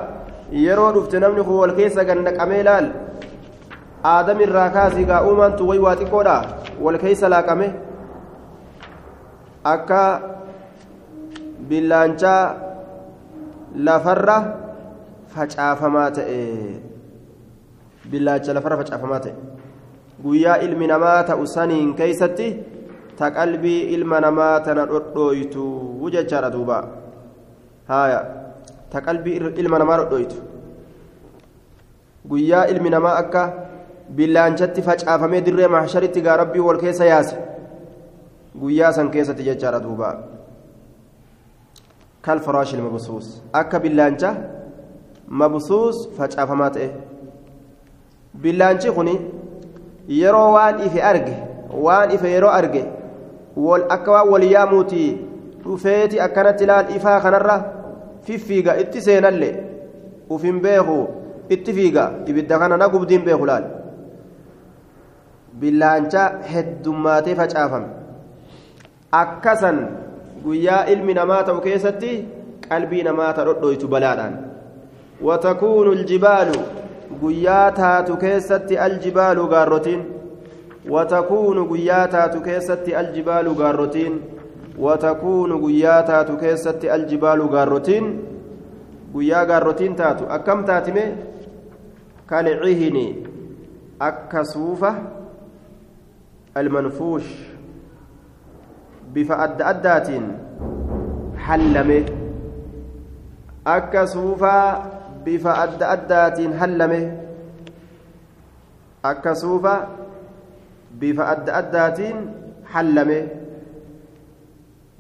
yeroo 0.53 0.93
dhufte 0.93 1.21
namni 1.21 1.45
kun 1.45 1.59
wal 1.63 1.75
keessa 1.81 2.05
gannaqamee 2.05 2.63
laal? 2.69 2.87
Aadam 4.11 4.41
irraa 4.41 4.71
kaasii 4.77 5.05
gaa 5.11 5.23
uumaantu 5.29 5.69
way 5.71 5.79
waa 5.79 5.97
xiqqoodha 6.01 6.37
wal 6.85 6.99
keessa 7.03 7.29
laaqame 7.35 7.69
akka 9.75 10.03
billaanchaa 11.69 12.43
lafarra 13.89 14.37
facaafamaa 15.35 16.11
ta'e 16.19 16.41
billaacha 18.11 18.53
lafarra 18.59 18.77
facaafamaa 18.83 19.21
ta'e 19.27 19.35
guyyaa 20.25 20.59
ilmi 20.67 20.87
namaa 20.95 21.17
ta'u 21.31 21.47
saniin 21.57 21.95
keeysatti 22.03 22.49
ta 23.19 23.31
qalbii 23.39 23.81
ilma 23.97 24.21
namaa 24.27 24.61
tana 24.67 24.87
dhodhooytu 24.93 25.65
jechaadha 26.15 26.51
duuba 26.57 26.79
haya 27.89 28.21
ta 28.93 29.01
qalbii 29.09 29.37
ilma 29.65 29.79
namaa 29.85 29.99
dhodhooytu 30.03 30.37
guyyaa 32.33 32.65
ilmi 32.75 32.91
namaa 32.97 33.15
akka 33.23 33.43
billaanchatti 34.11 34.83
facaafamee 34.83 35.41
dirree 35.41 35.69
mahsharitti 35.69 36.21
gaa 36.23 36.37
rabbii 36.37 36.61
wal 36.69 36.79
keessa 36.85 37.05
yaase 37.05 37.37
guyyaa 38.61 38.93
san 38.93 39.11
keessatti 39.11 39.43
jechaadha 39.49 39.81
duuba 39.81 40.11
kalfaraashi 42.23 42.77
mabsuus 42.77 43.43
akka 43.61 43.81
billaancha 43.81 44.35
mabsuus 45.43 46.09
facaafamaa 46.19 46.71
ta'e 46.71 46.91
billaanchi 48.43 48.91
kun 48.99 49.11
yeroo 50.21 50.53
waan 50.57 50.81
ife 50.87 51.03
arge 51.13 51.37
waan 51.87 52.15
ife 52.17 52.31
yeroo 52.35 52.55
arge 52.61 52.85
wal 53.57 53.85
akka 53.97 54.13
waan 54.13 54.29
wal 54.35 54.45
yaamuuti 54.53 55.05
dhufeeti 55.65 56.21
akkanatti 56.21 56.67
laal 56.67 56.97
ifaa 56.97 57.21
kanarra 57.21 57.59
fiffiiga 58.27 58.79
itti 58.85 59.03
seenalle 59.09 59.51
uf 60.31 60.43
beeku 60.67 60.99
itti 61.49 61.73
fiiga 61.73 62.11
ibidda 62.27 62.59
kana 62.59 62.77
na 62.77 62.89
gubdiin 62.89 63.25
beeku 63.25 63.47
laal 63.47 63.65
billaancha 65.61 66.25
heddummaatee 66.53 67.35
facaafame 67.41 67.89
akkasan 69.23 69.83
guyyaa 70.45 70.85
ilmi 70.95 71.15
namaa 71.21 71.43
ta'u 71.51 71.61
keessatti 71.69 72.15
qalbii 72.69 73.05
namaa 73.11 73.33
ta 73.37 73.45
dhodhoytu 73.51 73.93
balaadhaan 73.95 74.41
watakuunu 75.29 75.93
aljibaalu 75.99 76.65
guyyaa 77.23 77.71
taatu 77.83 78.17
keessatti 78.25 78.83
aljibaalu 78.89 79.49
gaarrotiin 79.55 80.03
وتكون 80.89 81.69
قياتات 81.69 82.37
كيست 82.45 82.89
الجبال 82.89 83.49
غاروتين 83.49 84.21
وتكون 84.79 85.51
قياتات 85.67 86.31
كيست 86.41 86.85
الجبال 86.85 87.41
غاروتين 87.47 88.05
قيا 89.15 89.43
غاروتين 89.45 89.97
تاتو 89.97 90.25
أكم 90.25 90.65
تاتمي 90.65 91.05
كالعهن 92.31 92.97
أكسوفة 94.03 94.93
المنفوش 96.57 97.25
بفأد 99.15 99.63
أدات 99.63 100.09
حلمه 101.37 102.05
أكسوفة 103.67 104.59
بفأد 105.25 105.83
أدات 105.83 106.39
حلمه 106.41 107.23
hallame 112.73 113.19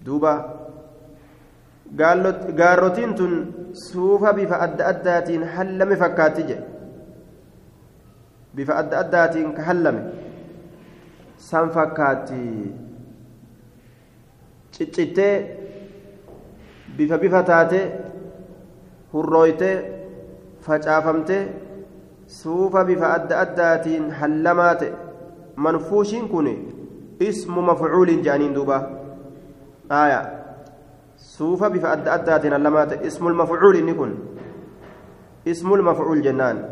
duuba 0.04 0.32
gaarrotiin 2.58 3.14
tun 3.16 3.32
suufa 3.72 4.32
bifa 4.38 4.60
adda 4.66 4.86
addaatiin 4.92 5.44
hallame 5.56 5.96
fakkaatti 6.02 6.42
jedhe 6.50 6.66
bifa 8.56 8.78
adda 8.82 8.98
addaatiin 9.04 9.54
ka 9.56 9.62
hallame 9.68 10.02
san 11.48 11.70
fakkaatti 11.74 12.40
ciccittee 14.74 15.34
bifa 16.96 17.18
bifa 17.22 17.42
taate 17.50 17.80
hurrooytee 19.12 19.76
facaafamtee 20.66 21.42
suufa 22.40 22.84
bifa 22.90 23.12
adda 23.14 23.40
addaatiin 23.44 24.10
hallamaa 24.20 24.74
ta'e 24.82 24.92
manfuushiin 25.66 26.28
kun 26.34 26.48
ismu 27.30 27.62
mafcuuliin 27.70 28.22
jedhaniin 28.26 28.54
duuba 28.58 28.78
aaya 30.00 30.20
suufa 31.16 31.70
bifa 31.70 31.92
adda 31.96 32.12
addaatiin 32.18 32.52
hallamaa 32.58 32.86
ta'e 32.92 33.06
ismul 33.10 33.34
kun 34.02 34.14
ismul 35.54 35.82
mafcuul 35.90 36.22
jennaan 36.28 36.62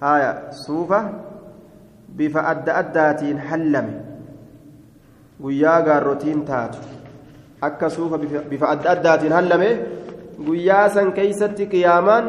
aaya 0.00 0.34
suufa 0.64 1.00
bifa 2.16 2.46
adda 2.52 2.76
addaatiin 2.82 3.38
hallame 3.48 3.94
guyyaa 5.42 5.80
gaarrotiin 5.88 6.44
taatu 6.50 6.78
akka 7.68 7.90
suufa 7.90 8.18
bifa 8.50 8.68
adda 8.74 8.90
addaatiin 8.96 9.32
hallame 9.38 9.70
guyyaa 10.46 10.88
san 10.96 11.12
keeysatti 11.12 11.70
qiyaamaan 11.72 12.26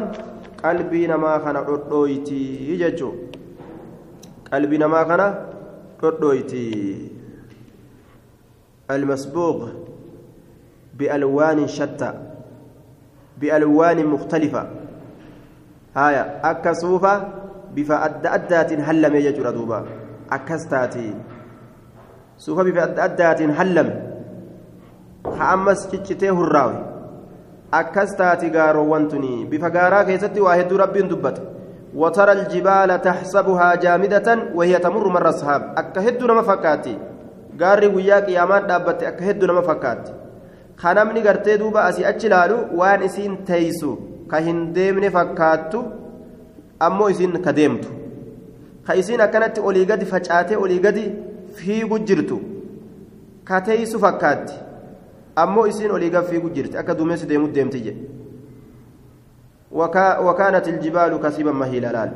qalbii 0.61 1.07
namaa 1.13 1.39
kana 1.47 1.65
dhodhooyti 1.67 2.39
jechuu 2.83 3.13
qalbii 4.51 4.81
namaa 4.85 5.05
kana 5.11 5.27
dhodhooyti 6.01 6.63
المسبوغ 8.91 9.69
بألوان 10.97 11.67
شتى 11.67 12.13
بألوان 13.41 14.05
مختلفة 14.05 14.67
هايا 15.95 16.51
أكا 16.51 16.73
صوفة 16.73 17.27
بفا 17.75 18.05
أدى 18.05 18.27
أدات 18.37 18.71
هلم 18.87 19.15
يجر 19.15 19.49
دوبا. 19.57 19.79
أكستاتي. 20.31 21.13
صوفة 22.37 22.63
بفا 22.63 22.83
أدى 22.83 23.01
أدات 23.01 23.41
هلم 23.41 23.89
خامس 25.37 25.87
تشتيه 25.87 26.37
الراوي 26.45 26.79
أكستاتي 27.73 28.47
غارو 28.55 28.83
وانتني 28.91 29.45
بفا 29.51 29.67
غارا 29.75 30.03
كيستي 30.07 30.39
واحد 30.41 30.73
ربي 30.73 31.01
دبت 31.01 31.37
وترى 31.95 32.31
الجبال 32.31 33.01
تحسبها 33.01 33.75
جامدة 33.75 34.27
وهي 34.57 34.75
تمر 34.85 35.07
مر 35.15 35.27
الصحاب 35.29 35.61
أكهد 35.77 36.23
نما 36.23 36.41
فكاتي. 36.41 36.97
gaarri 37.59 37.89
guyyaa 37.95 38.21
qiyaamaan 38.27 38.65
dhaabbatte 38.69 39.07
akka 39.09 39.25
hedduu 39.25 39.47
nama 39.49 39.61
fakkaatti 39.67 40.15
kanamni 40.81 41.21
gartee 41.27 41.57
duuba 41.61 41.83
asii 41.89 42.07
achi 42.09 42.27
ilaalu 42.29 42.57
waan 42.79 43.05
isiin 43.07 43.37
teeysu 43.49 43.91
ka 44.31 44.41
hin 44.47 44.59
deemne 44.77 45.11
fakkaattu 45.17 45.83
ammoo 46.87 47.09
isin 47.09 47.41
ka 47.45 47.51
deemtu. 47.53 47.87
Ka 48.85 48.93
isin 48.95 49.21
akkanatti 49.21 49.61
olii 49.61 49.85
gadi 49.85 50.05
facaatee 50.05 50.57
olii 50.57 50.79
gadi 50.79 51.03
fiigu 51.55 51.99
jirtu. 52.07 52.39
Ka 53.43 53.61
teessu 53.61 53.99
fakkaatti. 53.99 54.53
Ammoo 55.35 55.65
isin 55.67 55.91
olii 55.91 56.09
gadi 56.09 56.27
fiigu 56.27 56.49
jirti. 56.49 56.77
Akka 56.77 56.93
duumessi 56.97 57.25
deemu 57.29 57.47
deemti 57.55 57.81
jedhe. 57.85 58.01
Wakaanat 59.71 60.67
iljibaalu 60.67 61.19
kasiban 61.19 61.55
mahiila 61.55 61.91
laal. 61.91 62.11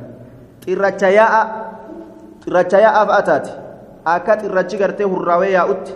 Xirracha 0.63 1.09
yaa'a 1.09 1.41
xirracha 2.43 2.79
yaa'a 2.79 3.05
fa'ataati 3.07 3.51
akka 4.05 4.37
xirrachi 4.41 4.77
gartee 4.77 5.05
hurraawee 5.05 5.51
yaa'utti 5.51 5.93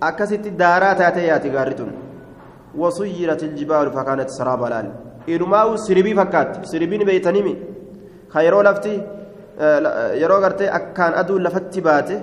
akkasitti 0.00 0.50
daaraa 0.58 0.94
taatee 0.94 1.26
yaati 1.26 1.50
gaarri 1.50 1.74
tun. 1.74 1.92
Wasuyyirat 2.78 3.42
iljibaalu 3.42 3.90
fakaanat 3.92 4.30
saraaba 4.30 4.70
laal. 4.70 4.88
Inumaa'u 5.26 5.78
siribii 5.78 6.14
fakkaatti. 6.14 6.66
Siribiin 6.70 7.06
beeytanimi. 7.06 7.52
Ka 8.32 8.42
yeroo 8.46 8.62
lafti 8.62 8.94
yeroo 10.22 10.40
gartee 10.40 10.70
akkaan 10.78 11.14
aduun 11.22 11.42
lafatti 11.46 11.80
baate 11.80 12.16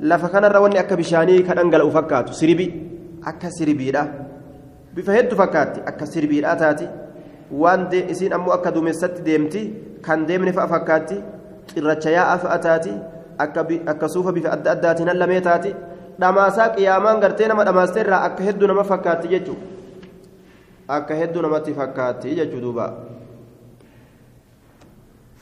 lafa 0.00 0.28
kanarra 0.28 0.60
wanni 0.64 0.78
akka 0.78 0.96
bishaanii 0.96 1.42
ka 1.48 1.54
dhangala'u 1.58 1.90
fakkaatu 1.98 2.32
siribii 2.40 2.70
akka 3.32 3.50
siribiidha 3.58 4.06
bifa 4.94 5.12
hedduu 5.18 5.38
fakkaatti 5.42 5.80
akka 5.90 6.06
siribiidhaa 6.06 6.56
taati 6.62 6.88
waan 7.62 7.86
isiin 7.92 8.32
ammoo 8.32 8.52
akka 8.58 8.74
duumessatti 8.74 9.22
deemti 9.28 9.62
kan 10.02 10.26
deemne 10.28 10.52
fa'a 10.52 10.68
fakkaatti 10.74 11.16
xirracha 11.72 12.10
yaa'aa 12.16 12.38
fa'a 12.44 12.58
taati 12.66 12.92
akka 13.92 14.08
suufa 14.08 14.32
bifa 14.32 14.52
adda 14.56 14.70
addaatiin 14.76 15.08
hallamee 15.08 15.40
taati 15.40 15.74
dhamaasaa 16.20 16.68
qiyaamaan 16.76 17.20
gartee 17.20 17.48
nama 17.48 17.64
dhamaaste 17.70 18.00
irraa 18.00 18.22
akka 18.30 18.42
hedduu 18.50 18.68
nama 18.68 18.84
fakkaatti 18.84 19.28
jechuudha 19.34 19.76
akka 20.88 21.14
hedduu 21.14 21.42
namatti 21.42 21.74
fakkaatti 21.74 22.34
jechuu 22.36 22.60
duuba. 22.60 22.86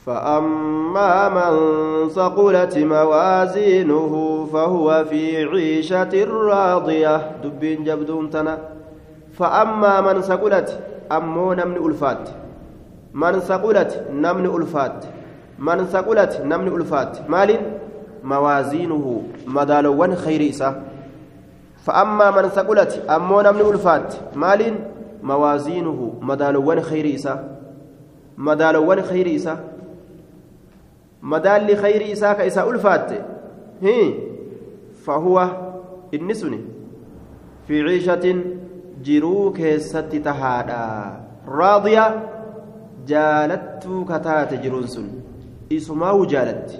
فأما 0.07 1.29
من 1.29 2.09
ثقلت 2.09 2.77
موازينه 2.77 4.13
فهو 4.53 5.05
في 5.09 5.43
عيشة 5.43 6.23
راضية. 6.23 7.31
دبين 7.43 7.83
جبدون 7.83 8.29
تنا. 8.29 8.57
فأما 9.33 10.01
من 10.01 10.21
ثقلت 10.21 10.79
أمو 11.11 11.53
نمن 11.53 11.77
ألفات. 11.85 12.29
من 13.13 13.39
ثقلت 13.39 14.03
نمن 14.11 14.45
ألفات. 14.45 15.05
من 15.59 15.85
ثقلت 15.85 16.41
نمن 16.45 16.67
ألفات. 16.67 17.29
مال 17.29 17.55
موازينه. 18.23 19.21
مدالوان 19.47 20.15
خير 20.15 20.49
إسا 20.49 20.81
فأما 21.83 22.31
من 22.31 22.49
ثقلت 22.49 23.03
أمو 23.09 23.41
نمن 23.41 23.61
ألفات. 23.61 24.15
مال 24.35 24.73
موازينه. 25.23 26.13
مدالوان 26.21 26.81
خير 26.81 27.15
إسا 27.15 27.57
مدالوان 28.37 29.01
خير 29.01 29.35
إسا 29.35 29.76
مدال 31.21 31.77
خير 31.77 32.11
إسا 32.11 32.33
كإسا 32.33 32.69
ألفات 32.69 33.11
فهو 35.05 35.49
النسني 36.13 36.59
في 37.67 37.81
عيشة 37.81 38.43
jiruun 44.63 44.87
sun 44.87 45.07
isumaawu 45.77 46.25
jaalatti 46.33 46.79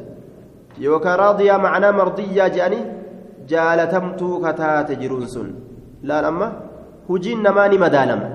yookaan 0.86 1.19
raadiyaa 1.23 1.60
macnaa 1.65 1.91
mardiyyaa 2.00 2.50
jedhanii 2.56 2.84
jaalatamtuu 3.52 4.39
kataate 4.45 4.95
jiruun 5.02 5.28
sun 5.36 5.50
laal 6.12 6.26
amma 6.32 6.47
hujiin 7.10 7.41
namaa 7.47 7.67
ni 7.73 7.78
madaalama 7.86 8.28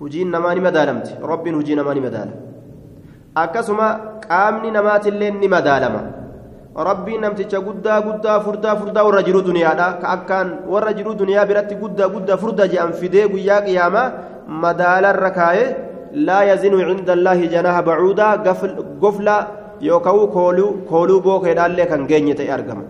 hujiin 0.00 0.30
namaa 0.36 0.54
ni 0.54 0.64
madaalamti 0.68 1.12
rabbiin 1.32 1.56
hujii 1.60 1.76
namaa 1.80 1.94
ni 1.98 2.04
madaala 2.06 2.32
akkasuma 3.34 4.20
qaamni 4.28 4.70
namaatillee 4.70 5.30
ni 5.30 5.48
madaalama. 5.48 6.02
Rabbiin 6.72 7.20
namticha 7.20 7.60
guddaa 7.60 8.00
guddaa 8.00 8.40
furdaa 8.40 8.76
furdaa 8.76 9.04
warra 9.04 9.22
jiru 9.22 9.42
duniyaadha. 9.44 10.00
Ka 10.00 10.08
akkaan 10.16 10.48
warra 10.68 10.92
jiru 10.92 11.14
duniyaa 11.14 11.46
biratti 11.46 11.76
guddaa 11.76 12.08
guddaa 12.08 12.36
furdaa 12.36 12.68
jedhan 12.68 12.92
fidee 12.92 13.28
guyyaa 13.28 13.60
qiyaamaa 13.66 14.12
madaalarra 14.48 15.30
kaayee 15.30 15.76
laa 16.26 16.44
yazinu 16.50 16.80
cinda 16.88 17.12
allaahi 17.12 17.48
janaaha 17.48 17.82
bacuudaa 17.82 18.36
gofla 19.02 19.36
yookaan 19.80 20.28
kooluu 20.90 21.20
bookeedhaallee 21.20 21.86
kan 21.86 22.06
geenye 22.08 22.34
ta'e 22.34 22.50
argama. 22.56 22.84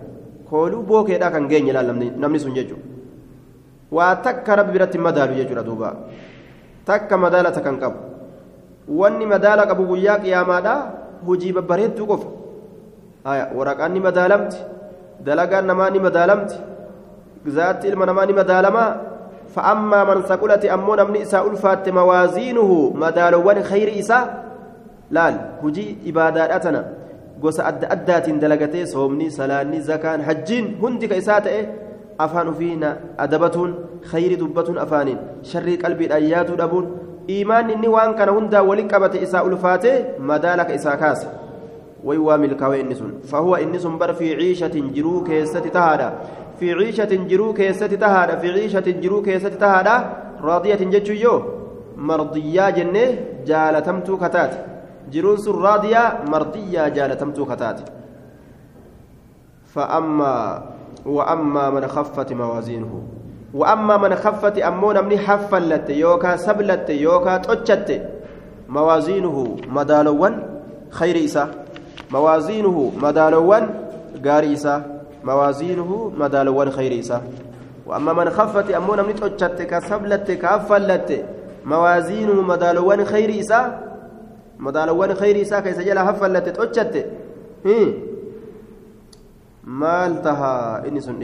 Kooluu 0.49 0.83
bookeedhaa 0.83 1.31
kan 1.31 1.47
geenye 1.51 1.73
namni 1.73 2.39
sun 2.39 2.55
jechuudha. 2.55 2.87
Waa 3.91 4.15
takka 4.15 4.55
rabbi 4.55 4.71
biratti 4.73 4.97
madaalu 4.97 5.35
jechuudha 5.39 5.63
duuba. 5.63 5.95
Takka 6.85 7.17
madaalata 7.17 7.61
kan 7.61 7.79
qabu 7.79 8.12
wanni 8.87 9.25
madaala 9.25 9.65
qabu 9.65 9.83
guyyaa 9.91 10.19
qiyaamaadhaa 10.25 10.79
hojii 11.27 11.53
babbareedduu 11.53 12.07
qofa. 12.07 12.27
waraqaan 13.57 13.91
ni 13.93 13.99
madaalamti. 13.99 14.57
Dalagaan 15.23 15.65
namaa 15.65 15.89
ni 15.89 15.99
madaalamti. 15.99 16.55
Zaatti 17.47 17.87
ilma 17.87 18.05
namaa 18.05 18.25
ni 18.25 18.33
madaalamaa. 18.33 19.13
فأما 19.55 20.03
من 20.03 20.21
ثقلت 20.21 20.65
أمون 20.65 21.11
من 21.11 21.15
إساء 21.21 21.51
ألفات 21.51 21.89
موازينه 21.89 22.93
مدالوان 22.95 23.63
خير 23.63 23.99
إساء 23.99 24.43
لال 25.11 25.35
هجي 25.63 25.97
إباداتنا 26.05 26.93
قوس 27.41 27.59
أد 27.59 27.85
أدات 27.85 28.29
دلقتي 28.29 28.85
صومني 28.85 29.29
سلاني 29.29 29.81
زكان 29.81 30.23
حجين 30.23 30.79
هندك 30.81 31.13
إساءة 31.13 31.67
أفان 32.19 32.53
فينا 32.53 32.99
أدبتون 33.19 33.75
خير 34.03 34.39
دبتون 34.39 34.77
أفان 34.77 35.17
شر 35.43 35.75
قلبي 37.29 37.43
الأيات 37.43 37.67
دبون 37.67 37.67
إيمان 37.67 37.69
إني 37.69 37.87
وان 37.87 38.13
كان 38.13 38.29
هندا 38.29 38.59
ولك 38.59 38.93
أبت 38.93 39.15
إساء 39.15 39.47
ألفاته 39.47 40.05
مدالك 40.19 40.71
إساء 40.71 40.95
كاسه 40.95 41.31
ويوا 42.03 42.37
ملكاوي 42.37 42.81
إنسون 42.81 43.19
فهو 43.23 43.55
إنسون 43.55 43.97
بر 43.97 44.13
في 44.13 44.35
عيشة 44.35 44.67
جرو 44.67 45.23
كيسة 45.23 45.59
تهادا 45.59 46.13
في 46.59 46.73
عيشة 46.73 47.15
جرو 47.15 47.53
كيسة 47.53 47.87
تهادا 47.87 48.35
في 48.35 48.51
عيشة 48.51 48.79
جرو 48.79 49.21
كيسة 49.21 49.49
تهادا 49.49 50.13
راضية 50.41 50.75
جتشو 50.75 51.13
يو 51.13 51.41
مرضية 51.97 52.69
جنة 52.69 53.17
جالتمتو 53.45 54.17
كتات 54.17 54.73
jiruun 55.11 55.37
sun 55.37 55.63
raadiyaa 55.63 56.25
mardiyyaa 56.29 56.89
jaalatamtuu 56.89 57.45
kataate. 57.45 57.83
فأما 59.73 60.63
وأما 61.05 61.69
من 61.69 61.87
خفت 61.87 62.33
موازينه 62.33 63.03
وأما 63.53 63.97
من 63.97 64.15
خفت 64.15 64.57
أمون 64.57 65.05
من 65.05 65.17
حفلت 65.17 65.89
يوكا 65.89 66.35
سبلت 66.35 66.89
يوكا 66.89 67.37
تؤجت 67.37 68.09
موازينه 68.69 69.57
مدالوان 69.67 70.35
خير 70.89 71.25
إسا 71.25 71.65
موازينه 72.11 72.91
مدالوان 73.01 73.69
غاري 74.25 74.53
إسا 74.53 75.03
موازينه 75.23 76.11
مدالوان 76.17 76.71
خير 76.71 76.99
إسا 76.99 77.21
وأما 77.85 78.13
من 78.13 78.29
خفت 78.29 78.71
أمون 78.71 78.99
من 79.01 79.15
تؤجت 79.15 79.61
كسبلت 79.61 80.31
كأفلت 80.31 81.25
موازينه 81.65 82.41
مدالوان 82.41 83.05
خير 83.05 83.39
إسا 83.39 83.79
مدالوان 84.59 85.13
خير 85.13 85.41
إسا 85.41 85.59
كيس 85.59 85.79
جلا 85.79 86.03
حفلت 86.03 86.49
تؤجت 86.49 87.05
maal 89.63 90.19
tahaa 90.23 90.83
inni 90.87 91.01
sun 91.01 91.19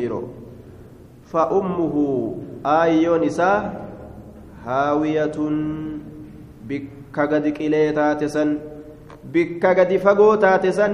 فأمه 1.31 1.95
آيون 2.65 3.23
إسا 3.23 3.51
هاوية 4.65 5.37
بك 6.69 7.17
قد 7.17 7.45
إلي 7.65 7.91
تاتسا 7.97 8.43
بك 9.33 9.65
قد 9.65 9.91
فقو 10.05 10.35
تاتسا 10.35 10.87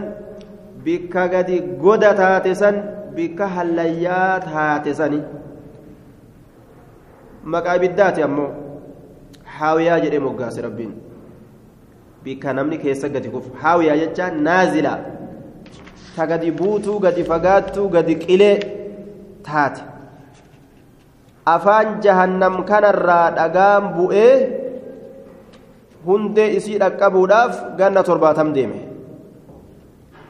بك 0.86 1.18
قد 1.18 1.50
قد 1.84 2.04
تاتسا 2.20 2.72
بك 3.16 3.40
هليات 3.56 4.46
هاتسا 4.56 5.08
مقا 7.52 7.78
بالذات 7.82 8.18
يمو 8.24 8.48
حاوية 9.46 9.98
جري 10.04 10.20
مقاس 10.20 10.60
ربين 10.66 10.92
بك 12.26 12.46
نمني 12.46 12.78
كيسا 12.78 13.08
قد 13.08 13.26
كف 13.34 13.46
حاوية 13.62 13.94
جتا 14.02 14.30
نازلة 14.48 14.94
تقد 16.18 16.44
بوتو 16.60 16.94
قد 17.04 17.18
فقاتو 17.30 17.84
قد 17.96 18.10
إلي 18.32 18.52
تاتي 19.48 19.95
afaan 21.46 22.02
jahannam 22.02 22.66
kanarraa 22.66 23.32
dhagaan 23.38 23.94
bu'ee 23.98 24.34
hundee 26.06 26.50
isii 26.58 26.78
dhaqqabuudhaaf 26.82 27.78
ganna 27.78 28.02
torbaatam 28.04 28.54
deeme. 28.54 28.80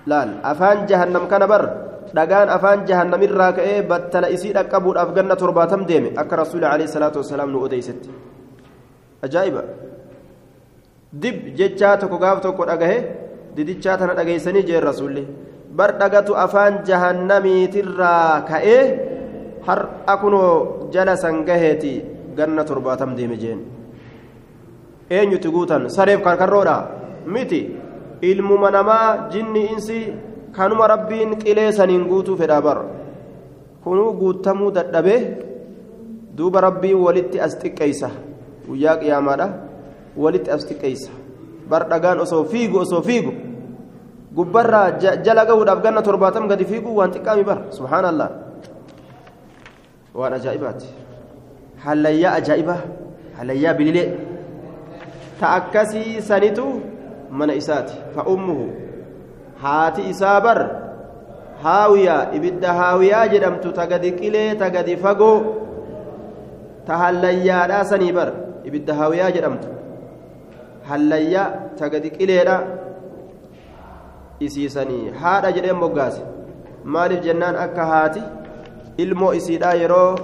Laal 0.05 0.39
afaan 0.43 0.85
jahannam 0.87 1.27
kana 1.31 1.47
bar 1.47 1.63
dhagaan 2.15 2.47
afaan 2.49 2.85
jahannamirraa 2.87 3.51
ka'ee 3.57 3.81
battala 3.83 4.27
isii 4.35 4.53
dhaqqabuudhaaf 4.55 5.09
ganna 5.15 5.35
torbaatam 5.35 5.83
deeme. 5.87 6.11
Akka 6.15 6.35
rasuuli 6.43 6.65
alayhi 6.65 6.91
salaatu 6.91 7.19
wasalaam 7.23 7.51
nu 7.51 7.59
odeysetti 7.67 8.09
ajaa'iba. 9.25 9.63
Dib 11.15 11.55
jechaa 11.59 11.97
tokko 11.97 12.17
gaaf 12.19 12.39
tokko 12.43 12.63
dhagahe 12.67 12.97
didichaa 13.55 13.97
tana 13.97 14.13
dhageeysanii 14.19 14.63
jeen 14.67 14.83
rasuulli. 14.83 15.23
Bar 15.75 15.95
dhagatu 15.99 16.35
afaan 16.35 16.83
jahannamiitirraa 16.87 18.41
ka'ee 18.47 18.81
har'a 19.67 20.17
kunoo 20.21 20.89
jala 20.91 21.15
san 21.17 21.43
gaheeti 21.45 22.03
ganna 22.35 22.63
torbaatam 22.63 23.15
deeme 23.15 23.37
jeen. 23.37 23.59
Eenyuti 25.09 25.49
guutan? 25.49 25.89
Sareef 25.89 26.21
karkarroodha 26.23 26.77
miti. 27.25 27.61
Ilmuma 28.21 28.71
namaa 28.71 29.29
jinni 29.29 29.65
insi 29.73 30.13
kanuma 30.51 30.87
rabbiin 30.87 31.35
qilee 31.37 31.71
saniin 31.71 32.07
guutuu 32.07 32.37
fedhaa 32.37 32.61
bar 32.61 32.79
kunuu 33.83 34.13
guutamuu 34.13 34.71
dadhabee 34.71 35.21
duuba 36.37 36.61
rabbiin 36.61 36.97
walitti 36.97 37.39
as 37.39 37.57
xiqqeeysa 37.59 38.09
guyyaa 38.67 38.97
qiyaamaadha. 38.97 39.47
Walitti 40.17 40.51
as 40.51 40.65
xiqqeeysa 40.65 41.11
bar 41.69 41.89
dhagaan 41.89 42.19
osoo 42.19 42.43
fiigu 42.45 42.79
osoo 42.79 43.01
fiigu. 43.01 43.33
Gubbarraa 44.35 44.91
jala 44.99 45.45
gahuudhaaf 45.45 45.83
ganna 45.83 46.01
torbaatam 46.01 46.47
gadi 46.47 46.65
fiiguu 46.65 46.95
waan 46.95 47.11
xiqqaami 47.13 47.43
bar 47.43 47.59
subhaanallah 47.71 48.29
waan 50.19 50.33
ajaa'ibaati 50.39 50.87
hallayyaa 51.85 52.33
ajaa'ibaa 52.41 52.81
hallayyaa 53.37 53.73
bililee 53.79 54.07
ta 55.39 55.49
akkasii 55.59 56.21
sanitu 56.29 56.65
mana 57.31 57.53
isaati 57.61 57.93
fa 58.15 58.23
ummuhu. 58.33 58.65
Haati 59.61 60.09
isaa 60.09 60.41
bar. 60.41 60.59
Haawiyaa 61.63 62.31
ibidda 62.37 62.73
haawiyaa 62.79 63.27
jedhamtu 63.33 63.71
ta 63.77 63.87
gadi 63.87 64.11
qilee 64.21 64.55
ta 64.61 64.69
gadi 64.69 64.97
fagoo 65.03 65.37
ta 66.87 66.97
hallayyaadhaa 67.03 67.83
sanii 67.91 68.11
bar. 68.11 68.29
Ibidda 68.63 68.93
haawiyaa 68.99 69.31
jedhamtu 69.37 69.67
hallayyaa 70.89 71.47
ta 71.79 71.89
gadi 71.89 72.09
qileedha 72.17 72.57
isiisanii 74.47 75.11
haadha 75.21 75.51
jedheen 75.57 75.79
moggaase 75.83 76.21
maaliif 76.95 77.21
jennaan 77.27 77.55
akka 77.65 77.85
haati 77.91 78.21
ilmoo 79.03 79.33
isiidhaa 79.39 79.73
yeroo 79.81 80.15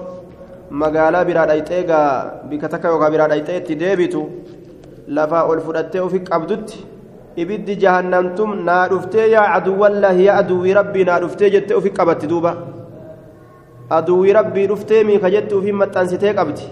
magaalaa 0.82 1.26
biraa 1.30 1.46
dhayxee 1.52 1.84
gaa 1.90 2.10
bika 2.50 2.70
takka 2.74 2.88
yookaan 2.94 3.12
biraa 3.16 3.28
dhayxee 3.34 3.58
itti 3.62 3.76
deebitu 3.84 4.22
lafaa 5.18 5.44
ol 5.54 5.60
fudhattee 5.68 6.02
ofi 6.08 6.20
qabdutti 6.30 6.78
ibiddi 7.44 7.76
jahannamtum 7.84 8.56
naa 8.70 8.84
dhuftee 8.94 9.28
yaa 9.36 9.48
aduwwallahi 9.58 10.26
yaa 10.28 10.38
aduwwii 10.44 10.74
rabbii 10.80 11.04
naa 11.10 11.20
dhuftee 11.24 11.50
jettee 11.56 11.76
ofi 11.82 11.90
qabatti 12.00 12.28
duuba 12.34 12.56
aduwwii 14.00 14.34
rabbii 14.40 14.68
dhuftee 14.74 15.04
miika 15.12 15.30
jetti 15.36 15.56
ofi 15.60 15.72
maxxansitee 15.84 16.34
qabdi 16.40 16.66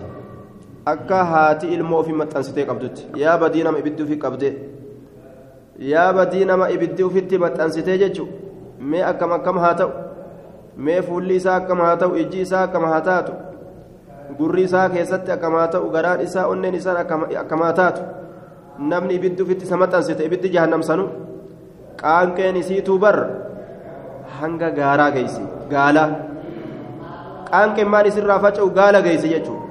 akka 0.93 1.23
haati 1.31 1.67
ilmoo 1.77 1.99
ofi 2.03 2.13
maxxansitee 2.23 2.65
qabdutti 2.69 3.07
yaa 3.23 3.37
badii 3.37 3.63
nama 3.63 3.79
ibiddi 3.83 4.03
ofi 4.03 4.17
qabdee 4.25 4.53
yaa 5.93 6.11
badii 6.13 6.45
nama 6.51 6.69
ibiddi 6.75 7.03
ofitti 7.03 7.37
maxxansitee 7.45 7.97
jechuun 8.03 8.29
mee 8.91 9.03
akkam 9.11 9.31
akkam 9.39 9.57
haa 9.65 9.73
ta'u 9.81 9.91
mee 10.85 11.01
fuulli 11.01 11.35
isaa 11.35 11.55
akkam 11.61 11.79
haa 11.85 11.95
ta'u 12.01 12.15
ijji 12.23 12.41
isaa 12.47 12.63
akkam 12.67 12.83
haa 12.91 13.01
taatu? 13.07 13.33
Gurri 14.37 14.63
isaa 14.69 14.89
keessatti 14.93 15.31
akkam 15.35 15.53
haa 15.59 15.67
ta'u 15.75 15.89
garaan 15.95 16.21
isaa 16.27 16.47
onneen 16.51 16.75
isaa 16.79 16.97
akkam 17.43 17.61
haa 17.65 17.73
taatu? 17.79 18.01
Namni 18.91 19.15
ibiddi 19.19 19.43
ofitti 19.43 19.65
isa 19.67 19.77
maxxansite 19.77 20.23
ibiddi 20.29 20.53
jahannamsanu 20.55 21.05
qaanqeen 22.01 22.55
isiituu 22.61 22.99
bar 23.05 23.15
hanga 24.39 24.69
gaaraa 24.77 25.09
geessi 25.15 25.41
gaalaa 25.73 26.09
qaanqeen 27.49 27.89
maan 27.95 28.07
isirraa 28.11 28.39
faca'u 28.45 28.69
gaala 28.79 29.01
geessi 29.07 29.33
jechuudha 29.33 29.65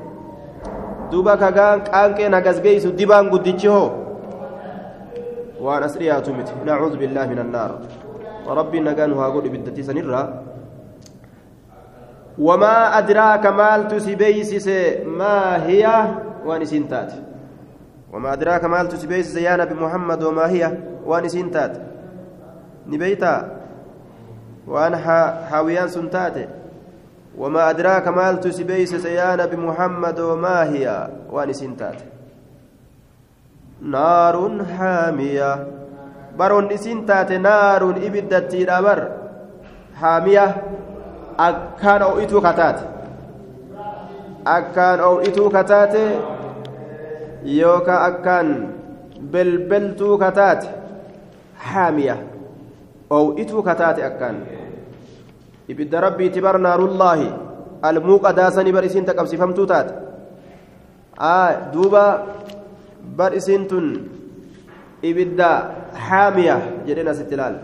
duuba 1.11 1.37
kagaan 1.45 1.87
qaanqeen 1.89 2.37
hagas 2.39 2.61
geessu 2.67 2.93
dibaan 2.99 3.31
guddichi 3.33 3.69
hoo? 3.77 3.89
Waan 5.65 5.83
as 5.83 5.97
dhiyaatu 5.99 6.35
miti. 6.37 6.53
Nacuudhu 6.65 7.01
billaahi 7.01 7.29
min 7.33 7.41
annaar 7.47 7.71
rabbiin 8.61 8.85
nagaan 8.85 9.17
haa 9.21 9.31
godhu 9.35 9.49
ibiddatti 9.51 9.83
sanirraa 9.89 10.27
وما 12.39 12.99
أدراك 12.99 13.47
مال 13.47 13.89
تسبيسس 13.89 14.69
ما 15.07 15.67
هي؟ 15.67 15.85
وأن 16.45 16.89
تات 16.89 17.13
وما 18.13 18.33
أدراك 18.33 18.65
مال 18.65 18.89
تسبيسس 18.89 19.37
يا 19.37 19.57
نبي 19.57 19.75
محمد 19.75 20.23
وما 20.23 20.47
هي؟ 20.51 20.73
وأن 21.05 21.51
تات 21.51 21.77
نبيتا. 22.87 23.59
وأن 24.67 24.97
حاويان 25.51 25.89
سنتات. 25.89 26.49
وما 27.39 27.71
أدراك 27.71 28.09
مال 28.09 28.41
تسبيسس 28.41 29.05
يا 29.05 29.37
نبي 29.37 29.57
محمد 29.57 30.21
وما 30.21 30.63
هي؟ 30.63 31.09
وأن 31.31 31.77
تات 31.77 32.01
نار 33.83 34.65
حامية. 34.79 35.67
برون 36.39 36.77
سنتات 36.77 37.33
نار 37.33 37.83
إبدتي 37.91 38.65
بر. 38.65 39.09
حامية. 40.01 40.57
Akkaan 41.39 42.03
oo'ituu 42.03 42.41
kataate 42.43 42.83
akkaan 44.45 45.01
oo'ituu 45.01 45.51
kataate 45.51 46.03
yookaan 47.59 48.03
akkaan 48.09 48.49
belbeltuu 49.33 50.19
kataate 50.19 50.69
haamiya 51.71 52.17
oo'ituu 53.11 53.63
kataate 53.63 54.05
akkaan 54.11 54.37
ibidda 55.69 56.01
rabbiiti 56.01 56.41
bar 56.43 56.59
naarullaahi 56.59 57.29
almuuqadaa 57.83 58.51
sanii 58.51 58.73
bar 58.73 58.85
isiin 58.85 59.07
taqabsifamtuu 59.07 59.67
taate 59.67 59.95
duuba 61.73 62.05
bar 63.17 63.33
isiin 63.35 63.67
tun 63.71 63.87
ibidda 65.03 65.51
haamiya 66.09 66.57
jedheen 66.87 67.09
asitti 67.15 67.35
ilaal 67.35 67.57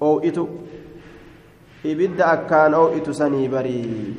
oo'ituu 0.00 0.67
ibidda 1.84 2.26
akkaan 2.34 2.74
oo'itu 2.74 3.14
sanii 3.14 3.48
barii. 3.48 4.16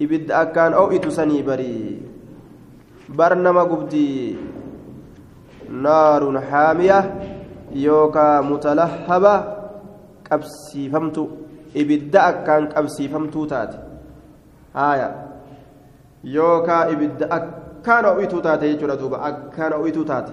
Ibidda 0.00 0.38
akkaan 0.44 0.74
oo'itu 0.74 1.10
sanii 1.10 1.42
barii. 1.42 2.02
Bar 3.08 3.36
nama 3.36 3.64
gubdii. 3.64 4.36
Naarun 5.70 6.36
haamiya 6.36 6.98
yookaa 7.72 8.42
mutalahaba 8.42 9.34
qabsiifamtu. 10.28 11.28
Ibidda 11.74 12.22
akkaan 12.22 12.68
qabsiifamtuu 12.68 13.46
taate. 13.46 13.78
Haaya. 14.74 15.08
Yookaa 16.24 16.90
ibidda 16.92 17.30
akkaan 17.30 18.04
oo'ituu 18.12 18.42
taate 18.42 18.68
jechuudha 18.68 18.96
duuba. 19.00 19.22
Akkaan 19.24 19.72
oo'ituu 19.80 20.04
taate. 20.04 20.32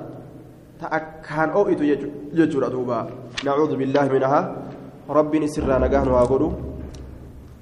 Ta 0.80 0.92
akkaan 0.92 1.56
oo'itu 1.56 1.84
jechuudha 2.36 2.70
duuba. 2.70 3.08
Nacuudhu 3.46 3.80
billaahi 3.80 4.10
minahaa. 4.12 4.73
ربي 5.10 5.40
نسرنا 5.40 5.88
نجاه 5.88 6.14
وأقولوا 6.14 6.52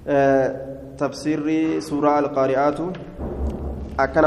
آه 0.07 0.55
تفسير 0.97 1.79
سورة 1.79 2.19
القارئات. 2.19 2.79
أكن 3.99 4.25